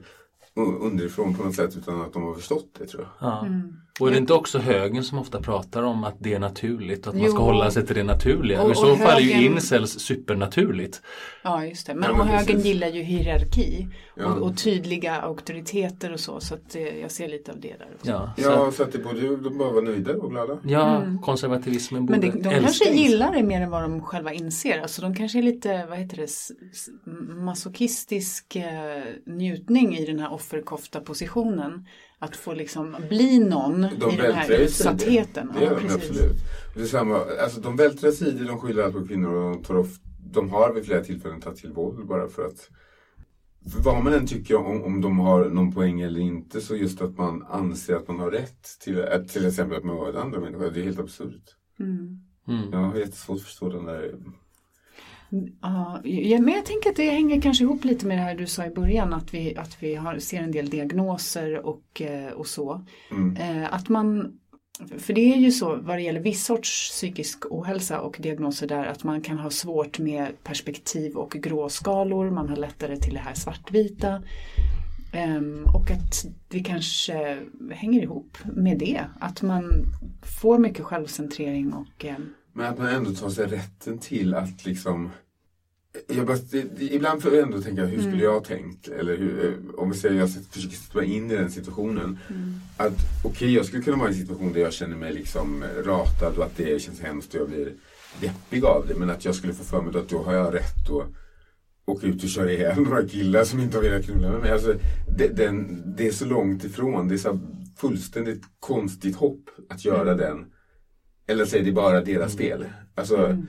[0.55, 3.11] underifrån på något sätt utan att de har förstått det tror jag.
[3.29, 3.47] ja.
[3.99, 7.13] Och är det inte också högern som ofta pratar om att det är naturligt, att
[7.15, 7.43] man ska Jo.
[7.43, 8.59] hålla sig till det naturliga?
[8.61, 11.01] Och- Och, I så och fall är ju incels supernaturligt.
[11.43, 11.93] Ja, just det.
[11.93, 12.65] Men, Ja, och men precis.
[12.65, 14.25] gillar ju hierarki Ja.
[14.25, 16.39] och, och tydliga auktoriteter och så.
[16.39, 18.09] Så att, eh, jag ser lite av det där också.
[18.11, 20.57] Ja, så Ja, så att det borde de bara vara nöjda och glada.
[20.63, 24.33] ja konservativismen borde Men det, de älska kanske gillar det mer än vad de själva
[24.33, 24.79] inser.
[24.81, 26.27] Alltså de kanske är lite, vad heter det,
[27.45, 31.85] masochistisk eh, njutning i den här offerkofta-positionen.
[32.19, 35.51] Att få liksom bli någon De i den här utsattheten.
[35.53, 36.37] Det gör Ja, de absolut.
[36.75, 39.77] Det är samma, alltså de vältrar det, de skyller allt på kvinnor och de, tar
[39.77, 40.01] oft,
[40.33, 42.69] de har vid flera tillfällen tagit till våld bara för att
[43.71, 47.01] för vad man än tycker om, om de har någon poäng eller inte så just
[47.01, 50.71] att man anser att man har rätt till, att, till exempel att mörda andra människor,
[50.71, 51.55] det är helt absurt.
[51.79, 52.19] Mm.
[52.47, 52.71] Mm.
[52.71, 54.15] Jag har jättesvårt att förstå den där
[55.61, 56.01] ja,
[56.39, 58.69] men jag tänker att det hänger kanske ihop lite med det här du sa i
[58.69, 62.85] början att vi, att vi har, ser en del diagnoser och, eh, och så.
[63.11, 63.35] Mm.
[63.37, 64.39] Eh, Att man
[64.97, 68.85] för det är ju så vad det gäller viss sorts psykisk ohälsa och diagnoser där
[68.85, 73.33] att man kan ha svårt med perspektiv och gråskalor, man har lättare till det här
[73.33, 74.21] svartvita.
[75.13, 77.39] Ehm, och att det kanske
[77.71, 79.71] hänger ihop med det, att man
[80.41, 85.09] får mycket självcentrering och ehm, Men att man ändå tar sig rätten till att liksom
[86.07, 86.37] jag bara,
[86.79, 88.19] ibland får jag ändå tänka, hur skulle Mm.
[88.23, 88.87] jag ha tänkt?
[88.87, 92.19] Eller hur, eh, om vi säger, jag försöker sätta mig in i den situationen.
[92.29, 92.53] Mm.
[92.77, 96.37] Att okej, jag skulle kunna vara i en situation där jag känner mig liksom ratad
[96.37, 97.73] och att det känns hemskt och jag blir
[98.21, 98.95] deppig av det.
[98.95, 101.05] Men att jag skulle få för mig att då har jag rätt att
[101.85, 104.51] åka ut och köra ihjäl några killar som inte har velat knulla med mig.
[104.51, 104.73] Alltså,
[105.17, 107.07] det, den, det är så långt ifrån.
[107.07, 107.39] Det är så
[107.77, 110.17] fullständigt konstigt hopp att göra Mm.
[110.17, 110.45] den.
[111.27, 112.65] Eller det är bara deras spel.
[112.95, 113.47] Alltså, Mm.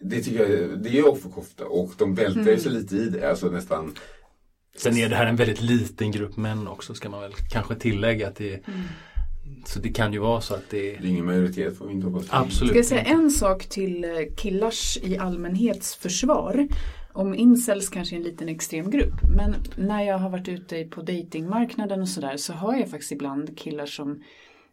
[0.00, 2.58] det tycker jag, det är offerkofta och de välter Mm.
[2.58, 3.30] sig lite i det.
[3.30, 3.94] Alltså nästan.
[4.76, 8.28] Sen är det här en väldigt liten grupp män också ska man väl kanske tillägga.
[8.28, 8.80] Att det, Mm.
[9.64, 11.00] Så det kan ju vara så att det är...
[11.00, 12.26] Det är ingen majoritet får vi inte hoppas.
[12.30, 12.70] Absolut.
[12.70, 16.68] Ska jag säga en sak till eh, killars i allmänhets försvar?
[17.12, 19.14] Om incels kanske är en liten extrem grupp.
[19.36, 23.58] Men när jag har varit ute på datingmarknaden och sådär så hör jag faktiskt ibland
[23.58, 24.22] killar som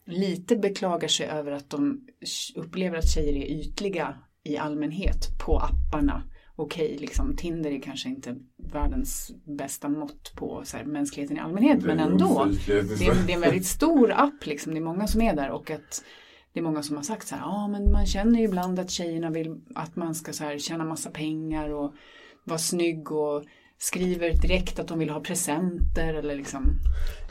[0.05, 2.07] lite beklagar sig över att de
[2.55, 6.23] upplever att tjejer är ytliga i allmänhet på apparna.
[6.55, 8.35] Okej, liksom Tinder är kanske inte
[8.73, 12.47] världens bästa mått på så här, mänskligheten i allmänhet, men ändå.
[12.67, 12.83] Det är,
[13.27, 16.03] det är en väldigt stor app liksom, det är många som är där och att
[16.53, 18.89] det är många som har sagt så här, ja men man känner ju ibland att
[18.89, 21.93] tjejerna vill att man ska så här tjäna massa pengar och
[22.43, 23.43] vara snygg och
[23.77, 26.79] skriver direkt att de vill ha presenter eller liksom.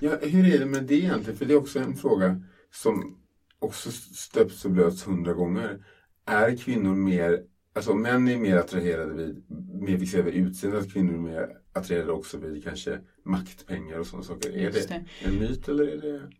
[0.01, 1.39] Ja, hur är det med det egentligen?
[1.39, 3.19] För det är också en fråga som
[3.59, 5.85] också stöps och blöts hundra gånger.
[6.27, 7.43] Är kvinnor mer,
[7.75, 9.45] alltså män är mer attraherade vid,
[9.83, 14.07] mer fixerade vid utseende, att kvinnor är mer attraherade också vid kanske makt, pengar och
[14.07, 14.57] sådana saker.
[14.57, 15.05] Är det, det.
[15.25, 16.31] en myt eller är det?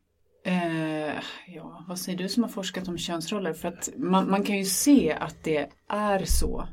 [0.45, 3.53] Eh, ja, vad säger du som har forskat om könsroller?
[3.53, 6.69] För att man, man kan ju se att det är så.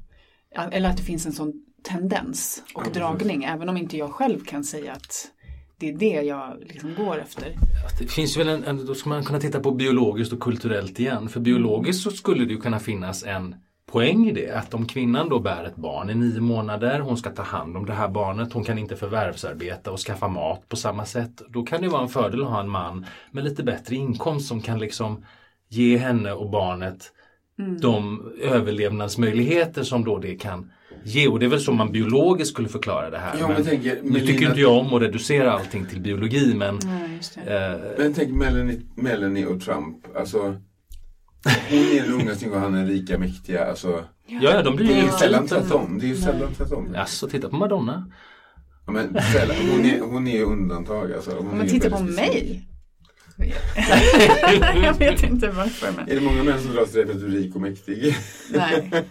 [0.71, 3.43] Eller att det finns en sån tendens och Ja, dragning.
[3.43, 5.31] Även om inte jag själv kan säga att
[5.79, 7.55] det är det jag liksom går efter.
[7.99, 11.29] Det finns väl en, en, då ska man kunna titta på biologiskt och kulturellt igen.
[11.29, 13.55] För biologiskt så skulle det ju kunna finnas en
[13.91, 14.51] poäng i det.
[14.51, 17.85] Att om kvinnan då bär ett barn i nio månader, hon ska ta hand om
[17.85, 21.41] det här barnet, hon kan inte förvärvsarbeta och skaffa mat på samma sätt.
[21.49, 24.61] Då kan det vara en fördel att ha en man med lite bättre inkomst som
[24.61, 25.25] kan liksom
[25.69, 27.11] ge henne och barnet
[27.59, 27.79] Mm.
[27.79, 30.71] de överlevnadsmöjligheter som då det kan
[31.03, 31.27] ge.
[31.27, 33.35] Och det är väl så man biologiskt skulle förklara det här.
[33.39, 37.15] Ja, men tänker, nu tycker inte jag om att reducera allting till biologi men Nej,
[37.17, 37.65] just det.
[37.97, 40.17] eh, Men tänk Melanie, Melanie och Trump.
[40.17, 40.39] Alltså,
[41.69, 43.65] hon är den unga snygga och han är den rika mäktiga.
[43.65, 45.97] Alltså, Ja, ja, de blir det är ju sällan tvärtom.
[45.99, 46.95] Det är ju sällan tvärtom.
[46.97, 48.12] Alltså, titta på Madonna.
[48.85, 49.55] Ja, men sällan.
[49.71, 51.13] Hon är, hon är undantag.
[51.13, 51.31] Alltså.
[51.39, 52.62] Hon är tittar på väldigt
[54.84, 56.10] jag vet inte varför men.
[56.10, 58.15] Är det många män som drar sig för att du är rik och mäktig?
[58.54, 58.91] Nej.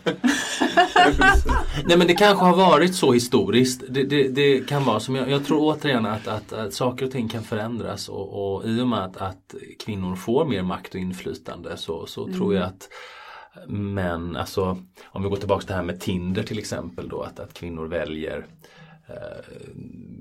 [1.86, 3.82] Nej men det kanske har varit så historiskt.
[3.88, 7.12] Det, det, det kan vara som jag, jag tror återigen att, att, att saker och
[7.12, 11.00] ting kan förändras och, och i och med att, att kvinnor får mer makt och
[11.00, 12.38] inflytande så, så Mm.
[12.38, 12.88] tror jag att
[13.66, 17.40] män, alltså om vi går tillbaka till det här med Tinder till exempel då att,
[17.40, 18.44] att kvinnor väljer eh,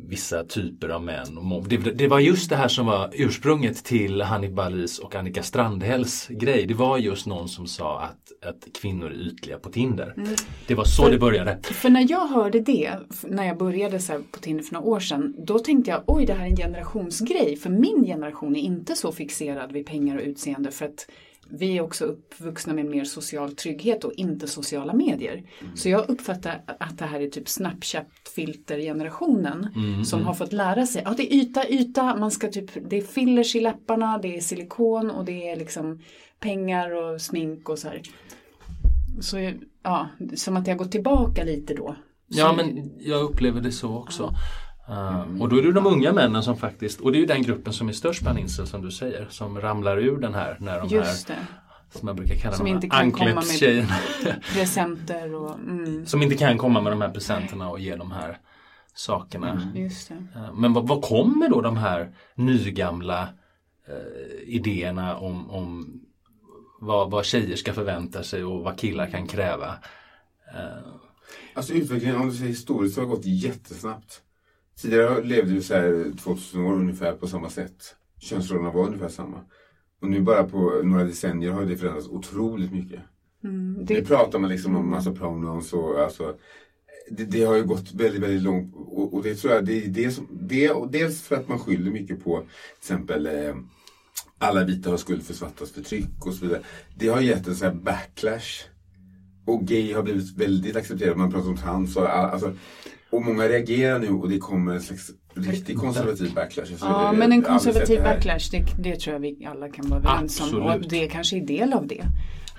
[0.08, 1.64] vissa typer av män.
[1.68, 6.28] Det, det var just det här som var ursprunget till Hanif Balis och Annika Strandhälls
[6.28, 6.66] grej.
[6.66, 10.14] Det var just någon som sa att, att kvinnor är ytliga på Tinder.
[10.18, 10.30] Mm.
[10.68, 11.60] Det var så För- det började.
[11.64, 12.92] För när jag hörde det,
[13.24, 16.34] när jag började så på Tinder för några år sedan, då tänkte jag oj det
[16.34, 17.56] här är en generationsgrej.
[17.56, 21.08] För min generation är inte så fixerad vid pengar och utseende för att
[21.50, 25.44] vi är också uppvuxna med mer social trygghet och inte sociala medier.
[25.76, 30.28] Så jag uppfattar att det här är typ Snapchat-filter-generationen Mm, som mm.
[30.28, 33.56] har fått lära sig, ja det är yta, yta, man ska typ, det är fillers
[33.56, 36.00] i läpparna, det är silikon och det är liksom
[36.40, 38.02] pengar och smink och så här.
[39.22, 39.52] Så
[39.84, 41.96] ja, som att jag går tillbaka lite då.
[42.28, 44.34] Ja Så- men jag upplever det så också.
[44.90, 47.42] Uh, och då är det de unga männen som faktiskt, och det är ju den
[47.42, 50.80] gruppen som är störst bland incel som du säger, som ramlar ur den här när
[50.80, 51.36] de Just här,
[51.92, 52.00] det.
[52.00, 53.88] som jag brukar kalla Som de inte kan komma med
[54.54, 56.06] presenter och mm.
[56.06, 58.38] som inte kan komma med de här presenterna och ge de här
[58.94, 59.52] sakerna.
[59.52, 60.14] Mm, Just det.
[60.36, 63.30] Eh, Men vad, vad kommer då de här nygamla
[63.88, 66.02] eh, idéerna om, om
[66.80, 69.76] vad, vad tjejer ska förvänta sig och vad killar kan kräva?
[70.56, 70.94] Eh,
[71.54, 74.22] Alltså utvecklingen, om du säger historiskt, så har gått jättesnabbt.
[74.82, 77.96] Tidigare levde vi så här 2000 år ungefär på samma sätt.
[78.20, 79.38] Könsrollerna var ungefär samma.
[80.02, 83.00] Och nu bara på några decennier har det förändrats otroligt mycket.
[83.44, 83.94] Mm, Det...
[83.94, 86.36] Nu pratar man liksom om massa pronouns och alltså
[87.10, 89.88] det, det har ju gått väldigt, väldigt långt och, och det tror jag det är
[89.88, 92.48] det som, det, och dels för att man skyller mycket på till
[92.80, 93.56] exempel eh,
[94.38, 96.62] alla vita har skuld för svartas förtryck och så vidare.
[96.96, 98.64] Det har gett en sån här backlash.
[99.46, 101.18] Och gay har blivit väldigt accepterat.
[101.18, 102.54] Man pratar om trans och alltså,
[103.10, 106.66] och många reagerar nu och det kommer en slags riktig konservativ backlash.
[106.66, 110.00] Så Ja, det- men en konservativ backlash, det, det tror jag vi alla kan vara
[110.00, 110.62] överens om.
[110.62, 112.04] Och det kanske är del av det.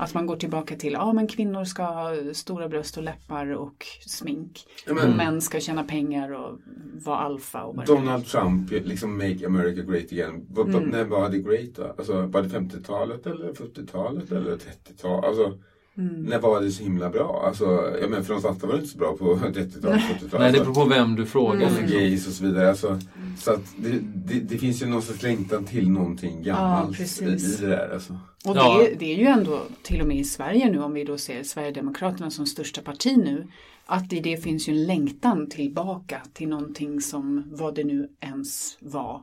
[0.01, 3.87] Att man går tillbaka till, ja men kvinnor ska ha stora bröst och läppar och
[4.07, 4.65] smink.
[4.87, 6.59] Men- och män ska tjäna pengar och
[7.05, 7.87] vara alfa och vad.
[7.87, 10.47] Donald Trump, liksom make America great again.
[10.59, 10.85] Mm.
[10.85, 11.95] När var det great då?
[11.99, 15.25] Alltså, var det 50-talet eller 40-talet eller 30-talet?
[15.25, 15.59] Alltså,
[15.99, 16.23] Mm.
[16.23, 17.43] När var det så himla bra?
[17.47, 17.65] Alltså,
[18.01, 20.33] jag menar för de svarta var det inte så bra på 30-talet, 40-talet.
[20.33, 21.67] Nej, det beror på vem du frågar.
[21.67, 22.69] Och för gays och så vidare.
[22.69, 22.99] Alltså,
[23.39, 27.61] så att det, det, det finns ju någon sorts längtan till någonting gammalt i, precis.
[27.61, 27.91] i det där.
[27.93, 28.13] Alltså.
[28.45, 28.79] Och Ja.
[28.83, 31.43] det, det är ju ändå till och med i Sverige nu om vi då ser
[31.43, 33.47] Sverigedemokraterna som största parti nu.
[33.87, 38.79] Att i det finns ju en längtan tillbaka till någonting som vad det nu ens
[38.81, 39.23] var.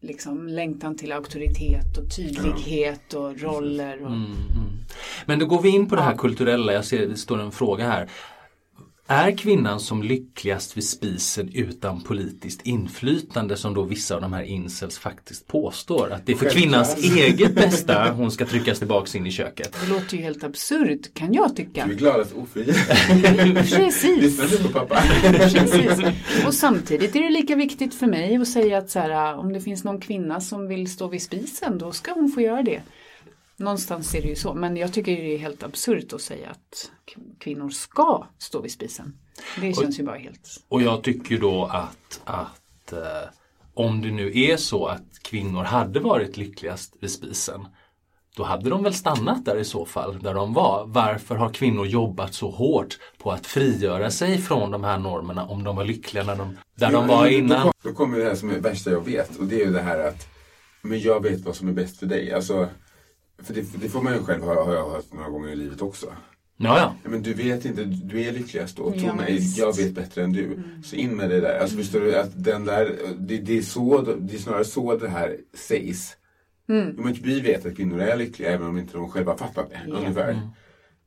[0.00, 4.02] Liksom längtan till auktoritet och tydlighet och roller.
[4.02, 4.68] Och, Mm, mm.
[5.26, 6.72] Men då går vi in på det här kulturella.
[6.72, 8.08] Jag ser det står en fråga här.
[9.10, 14.42] Är kvinnan som lyckligast vid spisen utan politiskt inflytande som då vissa av de här
[14.42, 16.12] incels faktiskt påstår?
[16.12, 19.76] Att det är för kvinnans eget bästa hon ska tryckas tillbaks in i köket.
[19.80, 21.86] Det låter ju helt absurt kan jag tycka.
[21.86, 22.74] Du är gladast ofria.
[23.54, 24.40] Precis.
[25.30, 26.46] Precis.
[26.46, 29.60] Och samtidigt är det lika viktigt för mig att säga att så här, om det
[29.60, 32.80] finns någon kvinna som vill stå vid spisen då ska hon få göra det.
[33.58, 36.90] Någonstans är det ju så, men jag tycker det är helt absurt att säga att
[37.38, 39.18] kvinnor ska stå vid spisen.
[39.60, 40.64] Det känns ju bara helt...
[40.68, 43.30] Och jag tycker då att, att eh,
[43.74, 47.66] om det nu är så att kvinnor hade varit lyckligast vid spisen
[48.36, 50.84] då hade de väl stannat där i så fall, där de var.
[50.86, 55.64] Varför har kvinnor jobbat så hårt på att frigöra sig från de här normerna om
[55.64, 57.62] de var lyckliga när de, där de var Då innan?
[57.62, 59.72] kom- Då kommer det här som är det värsta jag vet och det är ju
[59.72, 60.26] det här att
[60.82, 62.32] men jag vet vad som är bäst för dig.
[62.32, 62.68] Alltså,
[63.42, 65.82] för det, det får man ju själv höra, har jag hört några gånger i livet
[65.82, 66.06] också.
[66.60, 67.10] Ja, ja.
[67.10, 68.90] Men du vet inte, du är lyckligast då.
[68.92, 70.62] Tro Ja, mig, jag vet bättre än du.
[70.84, 71.58] Så in med det där.
[71.58, 75.08] Alltså förstår du att den där, det, det, är, så, det är snarare så det
[75.08, 76.16] här sägs.
[76.68, 76.94] Mm.
[76.98, 79.80] Men vi vet att kvinnor är lyckliga även om inte de själva fattar det.
[79.88, 79.94] Ja.
[79.96, 80.40] Ungefär.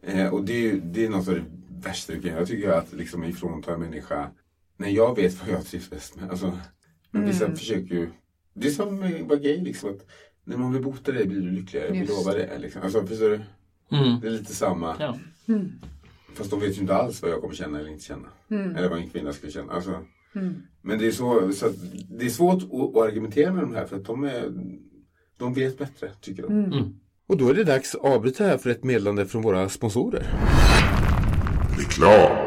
[0.04, 1.44] Eh, och det är, det är något av det
[1.88, 2.40] värsta du kan göra.
[2.40, 4.30] Jag tycker att liksom ifrånta en människa.
[4.78, 6.30] när jag vet vad jag trivs bäst med.
[6.30, 6.58] Alltså,
[7.12, 7.58] men vissa Mm.
[7.58, 8.10] försöker ju.
[8.54, 9.90] Det är som att vara gay liksom.
[9.90, 10.06] Att
[10.52, 11.92] när man vill bota dig blir du lyckligare.
[11.92, 12.58] Vi lovar det.
[12.60, 12.82] Liksom.
[12.82, 13.42] Alltså, förstår du?
[13.98, 14.20] Mm.
[14.22, 14.96] Det är lite samma.
[15.00, 15.18] Ja.
[15.48, 15.72] Mm.
[16.36, 18.28] Fast de vet ju inte alls vad jag kommer känna eller inte känna.
[18.52, 18.76] Mm.
[18.76, 19.74] Eller vad en kvinna skulle känna.
[19.74, 19.96] Alltså,
[20.36, 20.54] Mm.
[20.82, 21.76] men det är, så, så att,
[22.20, 24.52] det är svårt att, att argumentera med de här för att de, är,
[25.38, 26.52] de vet bättre, tycker de.
[26.54, 26.74] Mm.
[26.74, 26.94] Mm.
[27.28, 30.28] Och då är det dags att avbryta här för ett meddelande från våra sponsorer.
[31.78, 32.38] Reklam.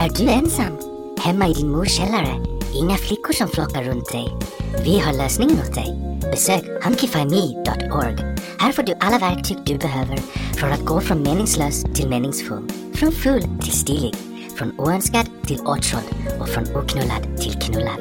[0.00, 0.76] Är du ensam?
[1.18, 2.61] Hemma i din mors källare?
[2.74, 4.36] Inga flickor som flockar runt dig?
[4.84, 6.18] Vi har lösningen åt dig.
[6.30, 8.16] Besök hunkyfyme.org.
[8.58, 10.16] Här får du alla verktyg du behöver
[10.60, 12.70] för att gå från meningslös till meningsfull.
[12.94, 14.14] Från full till stilig.
[14.56, 18.00] Från oönskad till åtrådd och från oknullad till knullad.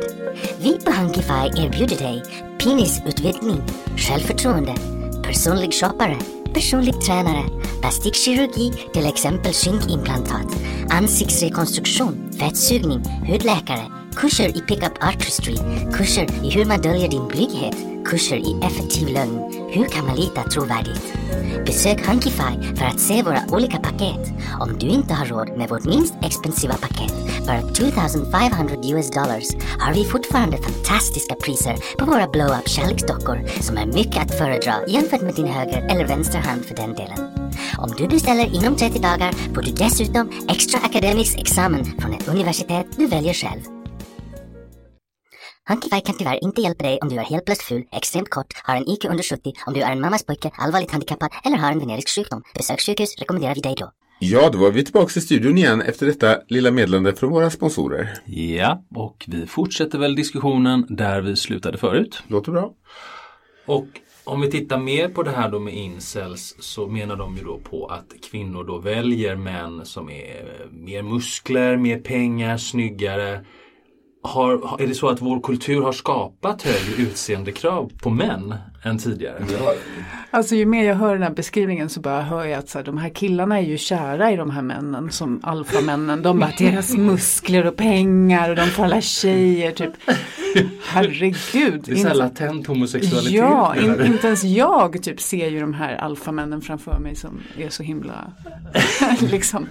[0.60, 2.24] Vi på Hunkify erbjuder dig
[2.64, 3.62] penisutvidgning,
[3.98, 4.76] självförtroende,
[5.24, 6.18] personlig shoppare,
[6.54, 7.44] personlig tränare,
[7.82, 10.48] plastikkirurgi, till exempel skinkimplantat,
[10.90, 15.56] ansiktsrekonstruktion, fettsugning, hudläkare, kurser i pickup artistry,
[15.94, 19.40] kurser i hur man döljer din blyghet, kurser i effektiv lögn,
[19.72, 21.14] hur kan man lita trovärdigt?
[21.66, 24.34] Besök Hunkify för att se våra olika paket.
[24.60, 27.14] Om du inte har råd med vårt minst expensiva paket,
[27.48, 29.48] bara 2500 US dollars,
[29.80, 35.22] har vi fortfarande fantastiska priser på våra blow-up kärleksdockor som är mycket att föredra jämfört
[35.22, 37.20] med din höger eller vänster hand för den delen.
[37.78, 42.86] Om du beställer inom 30 dagar får du dessutom extra akademisk examen från ett universitet
[42.98, 43.81] du väljer själv.
[45.72, 48.76] Hunkyfy kan tyvärr inte hjälpa dig om du är helt plötsligt ful, extremt kort, har
[48.76, 51.80] en IQ under 70, om du är en mammas pojke, allvarligt handikappad eller har en
[51.80, 52.44] venerisk sjukdom.
[52.56, 53.92] Besök sjukhus rekommenderar vi dig då.
[54.20, 58.14] Ja, då var vi tillbaka i studion igen efter detta lilla meddelande från våra sponsorer.
[58.26, 62.24] Ja, och vi fortsätter väl diskussionen där vi slutade förut.
[62.28, 62.72] Låter bra.
[63.66, 63.88] Och
[64.24, 67.58] om vi tittar mer på det här då med incels så menar de ju då
[67.58, 73.46] på att kvinnor då väljer män som är mer muskler, mer pengar, snyggare.
[74.24, 79.46] Har, är det så att vår kultur har skapat högre utseendekrav på män än tidigare?
[80.32, 82.86] Alltså ju mer jag hör den här beskrivningen så bara hör jag att så här,
[82.86, 86.22] de här killarna är ju kära i de här männen som alfamännen.
[86.22, 89.92] De bara deras muskler och pengar och de får alla tjejer typ.
[90.88, 91.82] Herregud.
[91.86, 93.32] Det är så här latent homosexualitet.
[93.32, 97.70] Ja, in, inte ens jag typ ser ju de här alfamännen framför mig som är
[97.70, 98.32] så himla
[99.20, 99.68] liksom.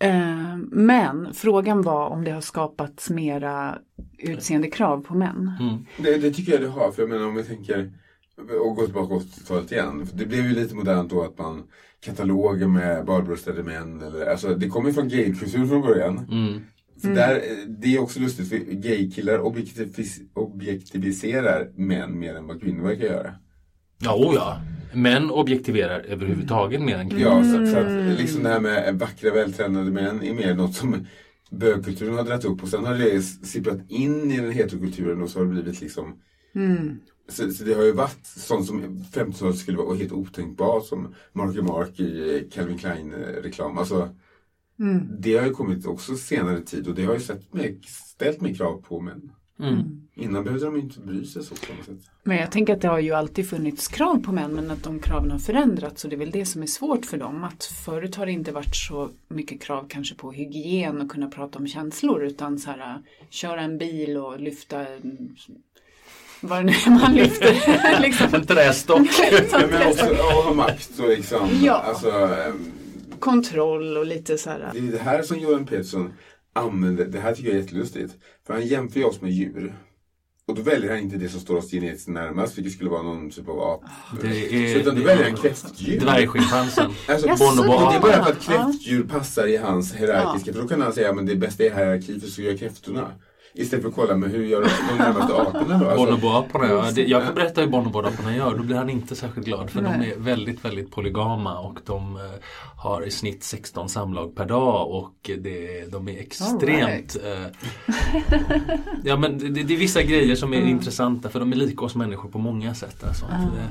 [0.00, 3.78] Eh, men frågan var om det har skapats mera
[4.18, 5.52] utseendekrav på män.
[5.60, 5.86] Mm.
[5.98, 6.92] Det, det tycker jag det har.
[6.92, 7.92] För jag menar om vi tänker
[8.66, 10.06] och gå tillbaka till 80-talet igen.
[10.14, 11.62] Det blev ju lite modernt då att man
[12.00, 14.02] kataloger med barbröstade män.
[14.02, 16.18] Eller, alltså, det kommer ju från gaykultur från början.
[16.30, 16.60] Mm.
[16.96, 22.82] Så där, det är också lustigt för gaykillar objektivis, objektiviserar män mer än vad kvinnor
[22.82, 23.34] verkar göra.
[23.98, 24.60] Ja, oh ja.
[24.94, 27.24] Män objektiverar överhuvudtaget mer än kvinnor.
[27.24, 31.06] Ja, så, så att liksom det här med vackra vältränade män är mer något som
[31.50, 35.38] bögkulturen har dragit upp och sen har det sipprat in i den heterokulturen och så
[35.38, 36.20] har det blivit liksom
[36.56, 36.98] Mm.
[37.28, 41.62] så, så det har ju varit sånt som 50-talet skulle vara helt otänkbart som Marky
[41.62, 43.78] Mark i Calvin Klein-reklam.
[43.78, 44.08] Alltså,
[44.78, 45.00] Mm.
[45.20, 48.54] det har ju kommit också senare tid och det har ju sett mer, ställt mer
[48.54, 49.32] krav på män.
[49.60, 50.00] Mm.
[50.16, 52.10] Innan behövde de inte bry sig så på något sätt.
[52.22, 54.98] Men jag tänker att det har ju alltid funnits krav på män men att de
[54.98, 57.44] kraven har förändrats och det är väl det som är svårt för dem.
[57.44, 61.58] Att förut har det inte varit så mycket krav kanske på hygien och kunna prata
[61.58, 62.98] om känslor utan så här
[63.30, 65.36] köra en bil och lyfta en-
[66.40, 68.00] vad det nu är man lyfter.
[68.02, 68.34] liksom.
[68.34, 69.08] En trästock.
[69.52, 71.72] Ja, men också ha makt och liksom, Ja.
[71.74, 72.64] alltså, ehm,
[73.18, 74.70] Kontroll och lite så här.
[74.72, 76.12] Det är det här som Göran Pettersson
[76.54, 78.16] använder, det här tycker jag är jättelustigt.
[78.46, 79.74] För han jämför ju oss med djur.
[80.46, 83.30] Och då väljer han inte det som står oss genetiskt närmast, vilket skulle vara någon
[83.30, 83.82] typ av ap.
[84.22, 86.00] Det är- Så utan då väljer han kräftdjur.
[86.00, 86.90] Dvärgschimpansen.
[87.08, 87.90] Alltså, bonobo.
[87.90, 88.28] Det är bara för ja.
[88.28, 91.74] att kräftdjur passar i hans hierarkiska, för då kan han säga men det bästa är
[91.74, 93.12] hierarki, för så gör kräftorna.
[93.56, 95.90] Istället för att kolla med hur gör de närmaste aporna då?
[95.90, 97.02] Alltså, Bonobo-aporna, ja.
[97.06, 98.56] Jag kan berätta hur bonobo-aporna gör.
[98.56, 100.10] Då blir han inte särskilt glad för de Nej.
[100.12, 102.22] är väldigt, väldigt polygama och de eh,
[102.76, 107.16] har i snitt 16 samlag per dag och det, de är extremt...
[107.24, 107.46] eh,
[109.04, 110.68] ja men det, det är vissa grejer som är Mm.
[110.68, 113.04] intressanta för de är lika oss människor på många sätt.
[113.04, 113.24] Alltså.
[113.24, 113.70] Eh,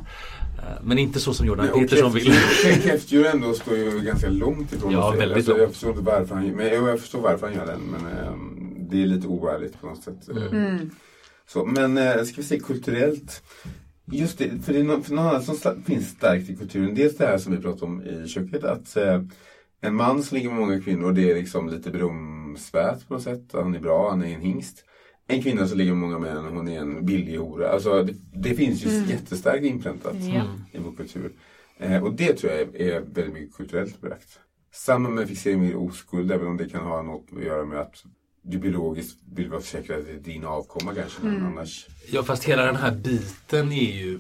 [0.84, 2.24] men inte så som Jordan Peterson vill.
[2.84, 5.20] kräftdjur- ändå står ju ganska långt ifrån Ja, oss.
[5.20, 5.58] väldigt alltså.
[5.58, 7.80] Jag förstår inte varför han, men jag, förstår varför han gör den.
[7.82, 8.53] Men ehm,
[8.94, 10.30] det är lite oärligt på något sätt.
[10.52, 10.90] Mm.
[11.48, 13.44] Så, men eh, ska vi se kulturellt.
[14.06, 16.96] Just det, för det är något, för något annat som finns starkt i kulturen.
[16.96, 18.64] Dels det här som vi pratade om i köket.
[18.64, 19.22] Att eh,
[19.82, 23.44] en man som ligger med många kvinnor, det är liksom lite berömsvärt på något sätt.
[23.54, 24.86] Han är bra, han är en hingst.
[25.28, 27.70] En kvinna som ligger med många män, hon är en billig hora.
[27.70, 29.10] Alltså, det, det finns ju Mm.
[29.10, 30.44] jättestarkt inpräntat Ja.
[30.72, 31.32] i vår kultur.
[31.78, 34.40] Eh, och det tror jag är, är väldigt mycket kulturellt belagt.
[34.74, 38.04] Samma med fixering vid oskuld, även om det kan ha något att göra med att
[38.44, 39.62] du biologiskt vill vara
[40.06, 41.22] det är din avkomma kanske.
[41.24, 41.46] Men Mm.
[41.46, 41.88] annars...
[42.12, 44.20] Ja fast hela den här biten är ju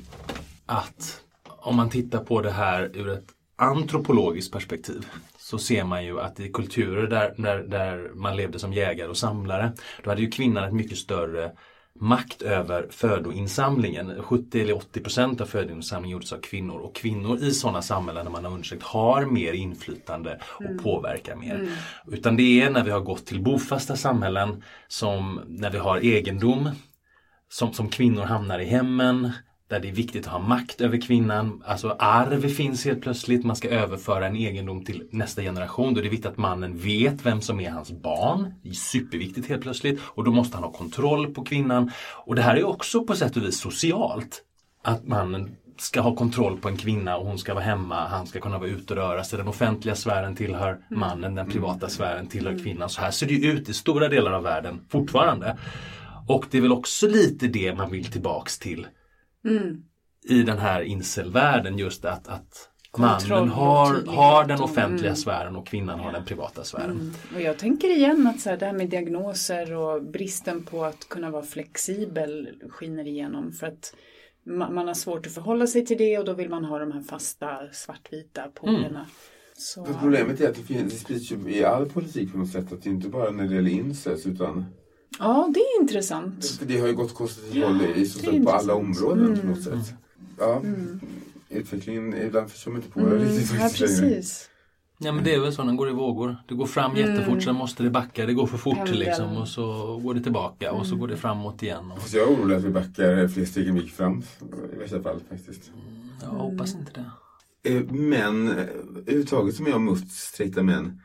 [0.65, 5.07] att om man tittar på det här ur ett antropologiskt perspektiv
[5.38, 9.17] så ser man ju att i kulturer där, där, där man levde som jägare och
[9.17, 9.71] samlare
[10.03, 11.51] då hade ju kvinnan ett mycket större
[11.99, 14.23] makt över födoinsamlingen.
[14.23, 18.31] 70 eller 80 procent av födoinsamlingen gjordes av kvinnor och kvinnor i sådana samhällen där
[18.31, 20.83] man har undersökt har mer inflytande och Mm.
[20.83, 21.55] påverkar mer.
[21.55, 21.69] Mm.
[22.07, 26.69] Utan det är när vi har gått till bofasta samhällen som när vi har egendom
[27.49, 29.31] som, som kvinnor hamnar i hemmen
[29.74, 31.63] där det är viktigt att ha makt över kvinnan.
[31.65, 33.45] Alltså arv finns helt plötsligt.
[33.45, 35.93] Man ska överföra en egendom till nästa generation.
[35.93, 38.53] Då är det viktigt att mannen vet vem som är hans barn.
[38.63, 39.99] Det är superviktigt helt plötsligt.
[40.03, 41.91] Och då måste han ha kontroll på kvinnan.
[42.26, 44.41] Och det här är också på sätt och vis socialt.
[44.84, 48.39] Att mannen ska ha kontroll på en kvinna och hon ska vara hemma, han ska
[48.39, 49.38] kunna vara ute och röra sig.
[49.38, 52.89] Den offentliga sfären tillhör mannen, den privata sfären tillhör kvinnan.
[52.89, 55.57] Så här ser det ut i stora delar av världen fortfarande.
[56.28, 58.88] Och det är väl också lite det man vill tillbaks till
[59.45, 59.83] Mm.
[60.29, 65.15] i den här incelvärlden just att, att mannen har, har den och- offentliga mm.
[65.15, 66.91] sfären och kvinnan har den privata sfären.
[66.91, 67.11] Mm.
[67.35, 71.09] Och jag tänker igen att så här, det här med diagnoser och bristen på att
[71.09, 73.51] kunna vara flexibel skiner igenom.
[73.51, 73.95] För att
[74.47, 76.91] ma- man har svårt att förhålla sig till det och då vill man ha de
[76.91, 79.07] här fasta svartvita polerna.
[79.57, 82.49] Så, För problemet är att det, finns, det sprids ju i all politik på något
[82.49, 82.73] sätt.
[82.73, 84.65] Att det inte bara när det gäller incest utan
[85.20, 86.45] Ja, det är intressant.
[86.45, 89.47] för det har ju gått konstruktivt Ja, håll i, så på alla områden på Mm.
[89.49, 89.93] något sätt.
[90.39, 90.99] Ja, Mm.
[91.49, 94.49] utvecklingen, ibland förstår man inte på det Mm, riktigt ja, faktiskt precis.
[94.97, 96.38] Ja men det är väl så, den går i vågor.
[96.47, 97.11] Det går fram Mm.
[97.16, 98.26] jättefort, sen måste det backa.
[98.26, 98.99] Det går för fort Pendeln.
[98.99, 100.99] liksom och så går det tillbaka och så Mm.
[100.99, 101.91] går det framåt igen.
[101.91, 101.99] Och...
[102.01, 104.24] Fast jag är orolig att vi backar fler steg än vi gick fram
[104.76, 105.72] i värsta fall faktiskt.
[106.22, 107.05] Jag hoppas inte det.
[107.70, 111.01] Eh, Män, eh, överhuvudtaget som jag har mött straighta män,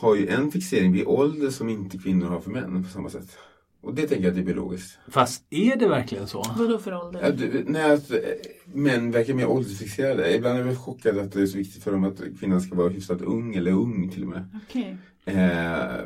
[0.00, 3.38] har ju en fixering vid ålder som inte kvinnor har för män på samma sätt.
[3.80, 4.98] Och det tänker jag att det är biologiskt.
[5.08, 6.44] Fast är det verkligen så?
[6.58, 7.20] Vadå för ålder?
[7.22, 8.18] Ja, du, nej, att eh,
[8.64, 10.34] män verkar mer åldersfixerade.
[10.34, 12.88] Ibland är jag chockad att det är så viktigt för dem att kvinnan ska vara
[12.88, 14.60] hyfsat ung eller ung till och med.
[14.68, 14.96] Okej.
[15.24, 16.04] Eh,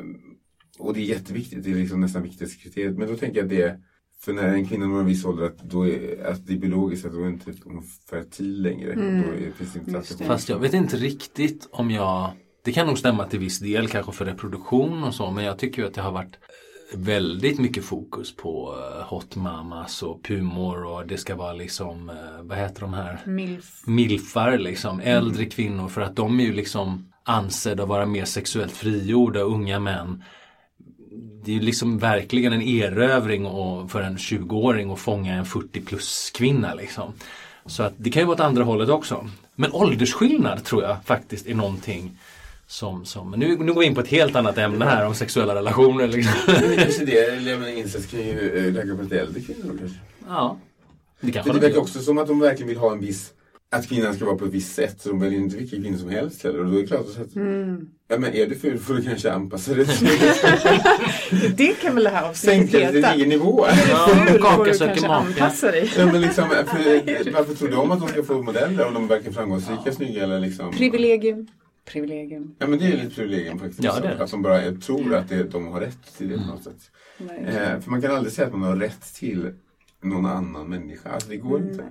[0.78, 2.99] och det är jätteviktigt, det är liksom nästan viktigaste kriteriet.
[2.99, 3.80] Men då tänker jag att det är,
[4.20, 7.07] för när en kvinna når en viss ålder, att, då är, att det är biologiskt,
[7.07, 8.93] att då är inte hon fertil längre.
[8.93, 9.22] Mm.
[9.22, 12.32] Då är, finns det inte plats för Fast jag vet inte riktigt om jag
[12.62, 15.84] Det kan nog stämma till viss del kanske för reproduktion och så men jag tycker
[15.84, 16.38] att det har varit
[16.94, 22.42] väldigt mycket fokus på eh, hot mamas och pumor och det ska vara liksom, eh,
[22.42, 23.20] vad heter de här?
[23.24, 23.86] Milf.
[23.86, 28.72] Milfar liksom, äldre kvinnor för att de är ju liksom ansedda att vara mer sexuellt
[28.72, 30.24] frigjorda, unga män.
[31.44, 35.80] Det är ju liksom verkligen en erövring och, för en 20-åring att fånga en 40
[35.80, 37.12] plus kvinna liksom.
[37.66, 39.28] Så att det kan ju vara åt andra hållet också.
[39.54, 42.18] Men åldersskillnad tror jag faktiskt är någonting
[42.70, 45.54] som, som nu, nu går vi in på ett helt annat ämne här om sexuella
[45.54, 46.06] relationer.
[46.08, 46.32] Liksom.
[46.46, 49.98] Men kanske det, eller incest kan ju äh, ragga på lite äldre kvinnor kanske.
[50.28, 50.56] Ja,
[51.20, 53.32] det kanske För det de verkar också som att de verkligen vill ha en viss
[53.72, 54.96] att kvinnan ska vara på ett visst sätt.
[55.00, 56.58] Så de väljer inte vilken kvinna som helst heller.
[56.58, 57.88] Och då är det klart att Mm.
[58.08, 60.08] ja, men är du ful får du kanske anpassa dig till
[61.56, 63.14] Det kan väl det här avsnittet Sänka din heta.
[63.14, 63.64] egen nivå.
[63.64, 65.92] Är du ful får Kaka du söker dig.
[65.98, 69.32] Ja, men liksom, för, varför tror de att de ska få modeller om de verkar
[69.32, 70.72] framgångsrika, snygga eller liksom?
[70.72, 71.46] Privilegium.
[71.93, 72.55] Privilegium.
[72.59, 73.82] Ja men det är lite privilegium faktiskt.
[73.84, 74.24] Ja, det är det.
[74.24, 76.91] Att de bara tror att det, de har rätt till det på något sätt.
[77.18, 77.45] Nej.
[77.47, 79.53] Eh, för man kan aldrig säga att man har rätt till
[80.03, 81.09] någon annan människa.
[81.11, 81.70] Alltså det går Mm.
[81.70, 81.84] inte.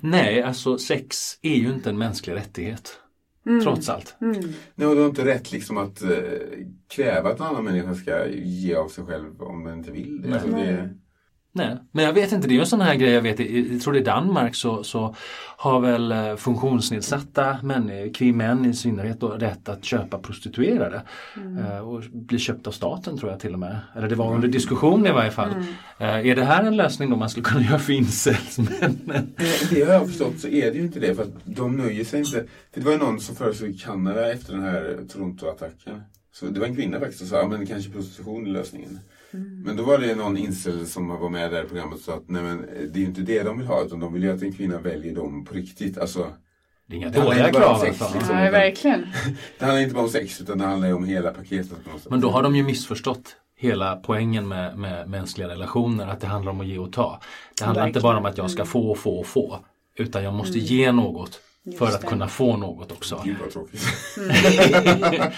[0.00, 3.00] Nej, alltså sex är ju inte en mänsklig rättighet.
[3.46, 3.60] Mm.
[3.62, 4.16] Trots allt.
[4.20, 4.52] Mm.
[4.74, 6.10] Nej, och du har inte rätt liksom att eh,
[6.88, 10.28] kräva att en annan människa ska ge av sig själv om den inte vill det.
[10.28, 10.38] Nej.
[10.38, 10.94] Alltså, det
[11.56, 13.72] Nej, men jag vet inte, det är ju en sån här grej jag vet, i-
[13.72, 15.14] jag tror det är Danmark så, så
[15.56, 21.02] har väl eh, funktionsnedsatta män, kvinnor i synnerhet då, rätt att köpa prostituerade.
[21.68, 23.78] Eh, och bli köpt av staten tror jag till och med.
[23.96, 25.50] Eller det var under diskussion i varje fall.
[25.98, 29.34] Eh, är det här en lösning då man skulle kunna göra för incelsmännen?
[29.36, 32.04] Det, det har jag förstått så är det ju inte det för att de nöjer
[32.04, 32.30] sig inte.
[32.72, 36.02] För det var ju någon som föreslog i Kanada efter den här Toronto-attacken.
[36.32, 38.98] Så det var en kvinna faktiskt som sa, ja men kanske prostitution är lösningen.
[39.64, 42.28] Men då var det någon incel som var med där i programmet och sa att
[42.28, 42.60] nej men
[42.92, 44.78] det är ju inte det de vill ha utan de vill ju att en kvinna
[44.78, 45.98] väljer dem på riktigt.
[45.98, 46.32] Alltså,
[46.86, 48.18] Det är inga dåliga inte krav sex, alltså.
[48.18, 49.00] liksom, Nej, utan- verkligen.
[49.58, 51.78] Det handlar inte bara om sex utan det handlar ju om hela paketet.
[52.10, 56.52] Men då har de ju missförstått hela poängen med, med mänskliga relationer, att det handlar
[56.52, 57.20] om att ge och ta.
[57.58, 58.12] Det handlar inte Verkligen.
[58.12, 59.58] bara om att jag ska få och få och få,
[59.98, 61.40] utan jag måste ge något
[61.78, 62.06] för att det.
[62.06, 63.22] kunna få något också.
[63.24, 63.80] Gud vad tråkigt.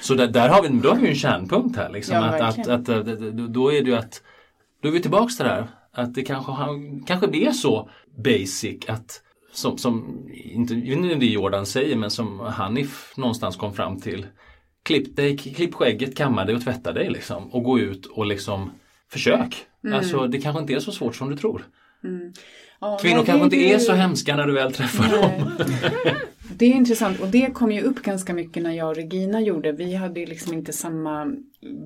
[0.00, 1.90] Så där, där har vi, då har vi en kärnpunkt här.
[1.90, 3.06] Liksom, Ja, att, att, att, att,
[3.52, 4.22] då- är det ju att
[4.82, 5.66] då är vi tillbaks till det här.
[5.92, 6.52] Att det kanske,
[7.06, 7.90] kanske blir så
[8.24, 14.00] basic att som, som inte, inte det Jordan säger men som Hanif någonstans kom fram
[14.00, 14.26] till.
[14.82, 17.50] Klipp dig, klipp skägget, kamma dig och tvätta dig liksom.
[17.52, 18.70] Och gå ut och liksom
[19.10, 19.66] försök.
[19.84, 19.98] Mm.
[19.98, 21.64] Alltså det kanske inte är så svårt som du tror.
[22.82, 25.52] Ja, Kvinnor nej, kanske inte är så hemska när du väl träffar dem.
[26.56, 29.72] Det är intressant och det kom ju upp ganska mycket när jag och Regina gjorde.
[29.72, 31.34] Vi hade ju liksom inte samma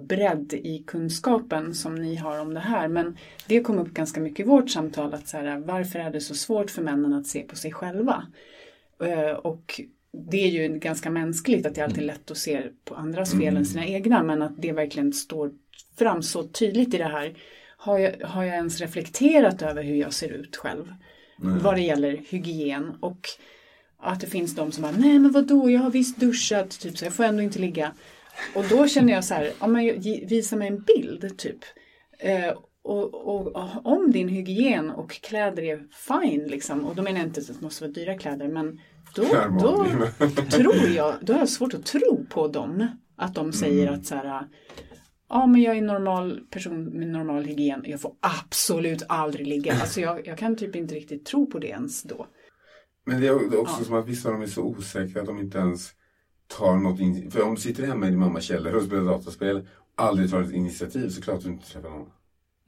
[0.08, 2.88] bredd i kunskapen som ni har om det här.
[2.88, 3.16] Men
[3.46, 6.34] det kom upp ganska mycket i vårt samtal att så här, varför är det så
[6.34, 8.26] svårt för männen att se på sig själva?
[9.04, 9.80] Eh, Och
[10.30, 13.56] det är ju ganska mänskligt att det alltid är lätt att se på andras fel
[13.56, 14.22] än sina egna.
[14.22, 15.50] Men att det verkligen står
[15.98, 17.34] fram så tydligt i det här.
[17.86, 20.94] Har jag, har jag ens reflekterat över hur jag ser ut själv?
[21.62, 23.28] Vad det gäller hygien och
[23.98, 27.04] att det finns de som bara, nej men vadå, jag har visst duschat, typ så
[27.04, 27.92] jag får ändå inte ligga.
[28.54, 31.58] Och då känner jag så här, ja, men visa mig en bild typ.
[32.18, 37.18] Eh, och, och, och om din hygien och kläder är fine liksom, och då menar
[37.18, 38.80] jag inte att det måste vara dyra kläder, men
[39.14, 39.22] då,
[39.60, 39.86] då
[40.50, 42.86] tror jag, då har jag svårt att tro på dem.
[43.16, 44.46] Att de säger att så här,
[45.28, 49.72] ja men jag är en normal person med normal hygien, jag får absolut aldrig ligga.
[49.80, 52.26] Alltså jag, jag kan typ inte riktigt tro på det ens då.
[53.06, 53.84] Men det är också Ja.
[53.84, 55.90] som att vissa av dem är så osäkra att de inte ens
[56.58, 57.30] tar något initiativ.
[57.30, 59.64] För om du sitter hemma i din mammas källare och spelar dataspel och
[60.04, 62.08] aldrig tar ett initiativ så klart du inte träffar någon.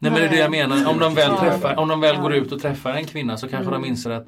[0.01, 0.91] Nej men det är det jag menar.
[0.91, 3.69] Om de väl, träffar, om de väl går ut och träffar en kvinna så kanske
[3.69, 3.83] Mm.
[3.83, 4.27] de inser att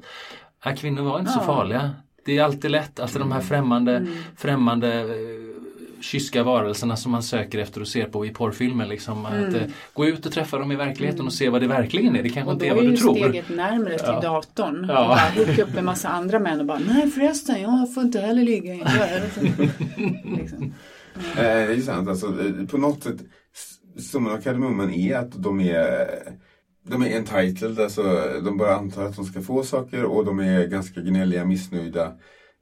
[0.65, 1.91] äh, kvinnor var inte så farliga.
[2.25, 4.13] Det är alltid lätt, alltså de här främmande, Mm.
[4.37, 5.40] främmande eh,
[6.01, 8.85] kyska varelserna som man söker efter och ser på i porrfilmer.
[8.87, 9.55] Liksom, att, Mm.
[9.55, 9.61] eh,
[9.93, 12.23] gå ut och träffa dem i verkligheten och se vad det verkligen är.
[12.23, 13.15] Det kanske inte då är vad är du ju tror.
[13.15, 14.19] steget närmare till Ja.
[14.21, 14.85] datorn.
[14.89, 15.01] Ja.
[15.01, 18.19] Och bara hooka upp med massa andra män och bara, nej förresten, jag får inte
[18.19, 18.73] heller ligga.
[20.37, 20.73] Liksom.
[21.15, 22.09] Eh, det är ju sant.
[22.09, 23.17] Alltså, eh, på något sätt,
[23.99, 26.07] summan av kardemumman är att de är
[26.83, 28.03] de är entitled, alltså
[28.43, 32.11] de bara antar att de ska få saker och de är ganska gnälliga, missnöjda.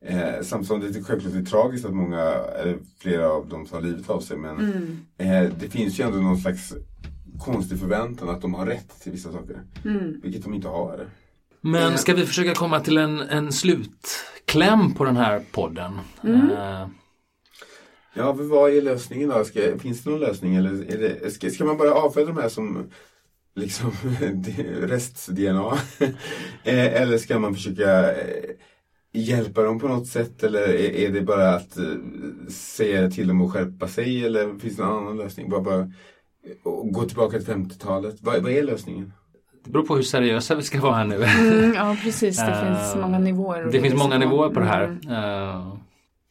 [0.05, 3.81] Eh, samtidigt som det är självklart är tragiskt att många, eller flera av dem tar
[3.81, 4.99] livet av sig men Mm.
[5.17, 6.73] eh, det finns ju ändå någon slags
[7.39, 9.61] konstig förväntan att de har rätt till vissa saker.
[9.85, 10.19] Mm.
[10.23, 11.07] Vilket de inte har.
[11.61, 15.99] Men ska vi försöka komma till en, en slutkläm på den här podden?
[16.23, 16.49] Mm.
[16.51, 16.87] Eh,
[18.13, 19.43] Ja, vad är lösningen då?
[19.45, 20.55] Ska, finns det någon lösning?
[20.55, 22.89] Eller är det, ska, ska man bara avfärda de här som
[23.55, 23.91] liksom
[24.81, 25.77] rest-DNA?
[26.63, 28.49] Eh, eller ska man försöka eh,
[29.11, 31.83] hjälpa dem på något sätt eller är, är det bara att eh,
[32.49, 35.49] säga till dem att skärpa sig eller finns det någon annan lösning?
[35.49, 35.91] Bara, bara
[36.91, 38.15] gå tillbaka till 50-talet.
[38.21, 39.13] Vad, vad är lösningen?
[39.65, 41.23] Det beror på hur seriösa vi ska vara här nu.
[41.23, 43.69] Mm, ja precis, det Eh, finns många nivåer.
[43.71, 44.83] Det finns många nivåer på det här.
[44.83, 45.79] Mm.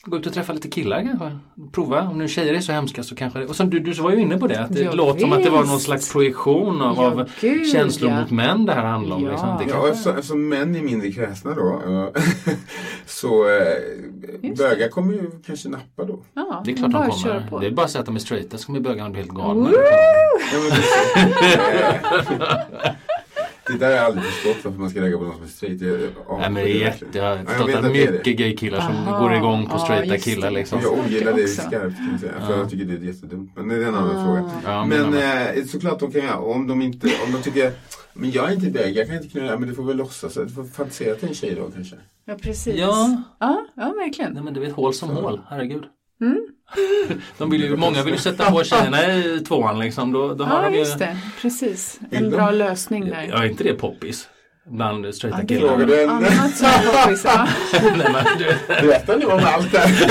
[0.08, 1.38] Gå ut och träffa lite killar kanske.
[1.72, 2.02] Prova.
[2.02, 3.46] Om nu tjejer är så hemska så kanske det.
[3.46, 4.60] Och som du, du var ju inne på det.
[4.60, 7.68] Att det Ja, låter som att det var någon slags projektion av, Ja, av gud,
[7.72, 8.20] känslor ja.
[8.20, 9.24] mot män det här handlar om.
[9.24, 9.30] Ja.
[9.30, 9.48] Liksom.
[9.58, 11.82] Det Ja, eftersom, eftersom män är mindre kräsna då
[13.06, 16.18] så eh, bögar kommer ju kanske nappa då.
[16.34, 17.46] Ja, det är klart de kommer.
[17.50, 17.58] på.
[17.58, 19.70] Det är bara att säga att de är straighta så kommer bögarna bli helt galna.
[23.68, 25.44] Ja, men det, där har jag aldrig förstått varför man ska lägga på någon som
[25.44, 25.80] är straight.
[25.80, 28.24] Jag, ja, Nej men det är jätte, jag har Ja, förstått vet att är mycket
[28.24, 28.32] det.
[28.32, 30.54] gaykillar som Aha, går igång på ja, straighta just killar det.
[30.56, 30.80] liksom.
[30.82, 32.32] Jag ogillar det skarpt kan jag säga.
[32.46, 32.58] För Ja.
[32.58, 33.52] jag tycker det är jättedumt.
[33.56, 34.24] Men det är en annan Ah.
[34.24, 34.50] fråga.
[34.64, 36.38] Ja, Men men, eh, såklart de kan göra.
[36.38, 37.72] Om de inte, om de tycker
[38.12, 39.58] men jag är inte bög, jag kan inte knulla.
[39.58, 40.34] Men du får väl låtsas.
[40.34, 41.96] Du får fantisera till en tjej då kanske.
[42.24, 42.74] Ja precis.
[42.76, 43.22] Ja.
[43.40, 44.32] ja, ja verkligen.
[44.32, 45.84] Nej men du vet hål som hål, herregud.
[46.20, 46.46] Mm.
[47.38, 50.12] De vill ju, många vill ju sätta på tjejerna i tvåan liksom.
[50.12, 50.80] Då, då har Ja de ju...
[50.80, 52.00] just det, precis.
[52.10, 53.26] En bra lösning där.
[53.30, 54.28] Ja, är inte det poppis?
[54.66, 55.68] Bland straighta Ja, det killar.
[55.68, 56.10] Frågar du en...
[56.10, 57.48] Annat som är poppis, ja.
[57.82, 60.08] Nej, men, du, Berätta nu om allt det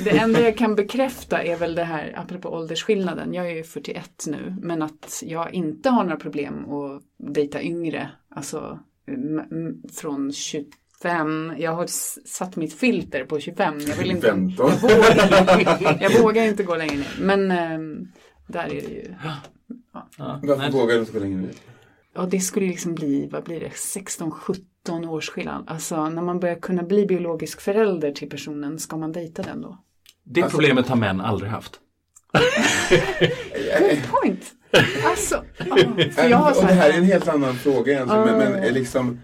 [0.04, 4.24] Det enda jag kan bekräfta är väl det här, apropå åldersskillnaden, jag är ju 41
[4.26, 7.02] nu, men att jag inte har några problem att
[7.34, 8.78] dejta yngre, alltså
[9.92, 10.32] från
[11.06, 11.86] 25, jag har
[12.26, 14.70] satt mitt filter på 25, jag vill inte, 15.
[14.70, 18.08] jag vågar, jag vågar inte gå längre ner, men ehm,
[18.46, 19.14] där är det ju,
[20.18, 21.54] ja, Varför nej, vågar du inte gå längre ner?
[22.14, 26.56] ja det skulle liksom bli, vad blir det, 16-17 års skillnad, alltså när man börjar
[26.56, 29.78] kunna bli biologisk förälder till personen, ska man dejta den då?
[30.24, 31.80] det problemet har män aldrig haft.
[33.78, 34.52] Good point!
[35.04, 35.76] Alltså, ja,
[36.12, 38.24] för jag har och så det här är här, en helt annan fråga egentligen.
[38.24, 39.20] Men, men är liksom,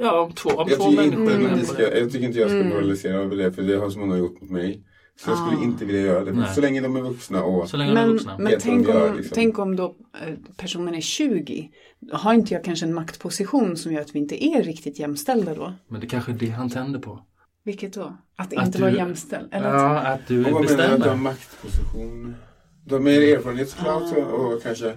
[0.00, 1.52] Ja, om två, om jag, två tycker inte, människor.
[1.52, 2.68] att vi ska, jag tycker inte jag ska Mm.
[2.68, 3.52] moralisera över det.
[3.52, 4.82] För det har så många gjort mot mig.
[5.20, 5.64] Så jag skulle Ah.
[5.64, 6.30] inte vilja göra det.
[6.32, 6.54] Men Nej.
[6.54, 8.38] så länge de är vuxna och Så länge de är men, vuxna.
[8.38, 9.34] men tänk, de gör, om, liksom.
[9.34, 9.84] tänk om då
[10.26, 11.70] eh, personen är 20.
[12.12, 15.72] Har inte jag kanske en maktposition som gör att vi inte är riktigt jämställda då?
[15.88, 17.24] Men det kanske är det han tänder på.
[17.64, 18.16] Vilket då?
[18.36, 19.48] Att Att inte du- vara jämställd?
[19.54, 21.16] Eller att, Ja, att du Och vad menar du att du har bestämmer.
[21.22, 22.34] maktposition?
[22.86, 24.20] Du har mer erfarenhet såklart Ah.
[24.20, 24.94] och, och kanske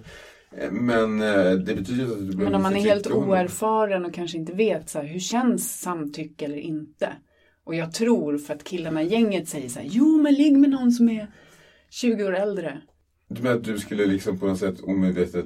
[0.72, 4.38] men eh, det betyder att du behöver men om man är helt oerfaren och kanske
[4.38, 7.10] inte vet så här, hur känns samtycke eller inte?
[7.64, 10.70] Och jag tror för att killarna i gänget säger så här, jo men ligg med
[10.70, 11.28] någon som är
[11.90, 12.82] 20 år äldre.
[13.28, 15.46] Du menar att du skulle liksom på något sätt omedvetet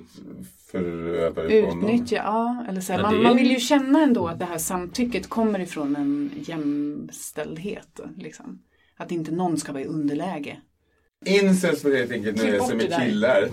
[0.71, 1.89] föröva dig på honom?
[1.89, 2.65] Utnyttja, ja.
[2.69, 5.59] Eller så här, man, det- man vill ju känna ändå att det här samtycket kommer
[5.59, 7.99] ifrån en jämställdhet.
[8.17, 8.59] Liksom.
[8.97, 10.57] Att inte någon ska vara i underläge.
[11.25, 13.05] Incels får helt enkelt Klipp nöja bort sig med det där.
[13.05, 13.47] killar.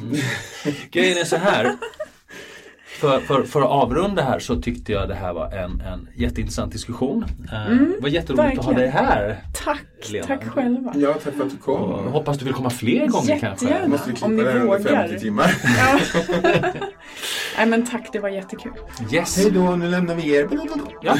[0.91, 1.73] Grejen är så här.
[3.01, 6.73] För, för, för att avrunda här så tyckte jag det här var en, en jätteintressant
[6.73, 7.25] diskussion.
[7.53, 8.93] Eh, Mm, det var jätteroligt att ha verkligen.
[8.95, 9.41] dig här.
[9.65, 10.27] Tack, Lena.
[10.27, 10.93] tack själva.
[10.97, 12.07] Ja, tack för att du Och kom.
[12.13, 13.65] hoppas du vill komma fler gånger kanske.
[13.67, 13.89] Jättegärna.
[13.89, 15.09] Måste vi Om klippa ni det här under vågar.
[15.09, 15.55] 50 timmar?
[15.79, 16.01] Ja.
[17.57, 18.73] Nej men tack, det var jättekul.
[19.13, 19.37] Yes.
[19.37, 20.49] Hej då, nu lämnar vi er.
[21.03, 21.17] Ja.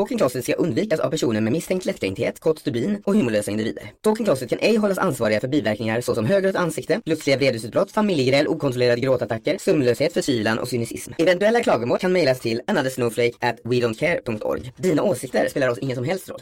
[0.00, 3.92] Talking Closet ska undvikas av personer med misstänkt lättkränkthet, kort stubin och humorlösa individer.
[4.00, 9.00] Talking Closet kan ej hållas ansvariga för biverkningar såsom högrött ansikte, plötsliga vredesutbrott, familjegräl, okontrollerade
[9.00, 11.12] gråtattacker, sömnlöshet, förtvivlan och cynism.
[11.18, 14.72] Eventuella klagomål kan mejlas till anothersnowflake at wedon'tcare.org.
[14.76, 16.40] Dina åsikter spelar oss ingen som helst roll.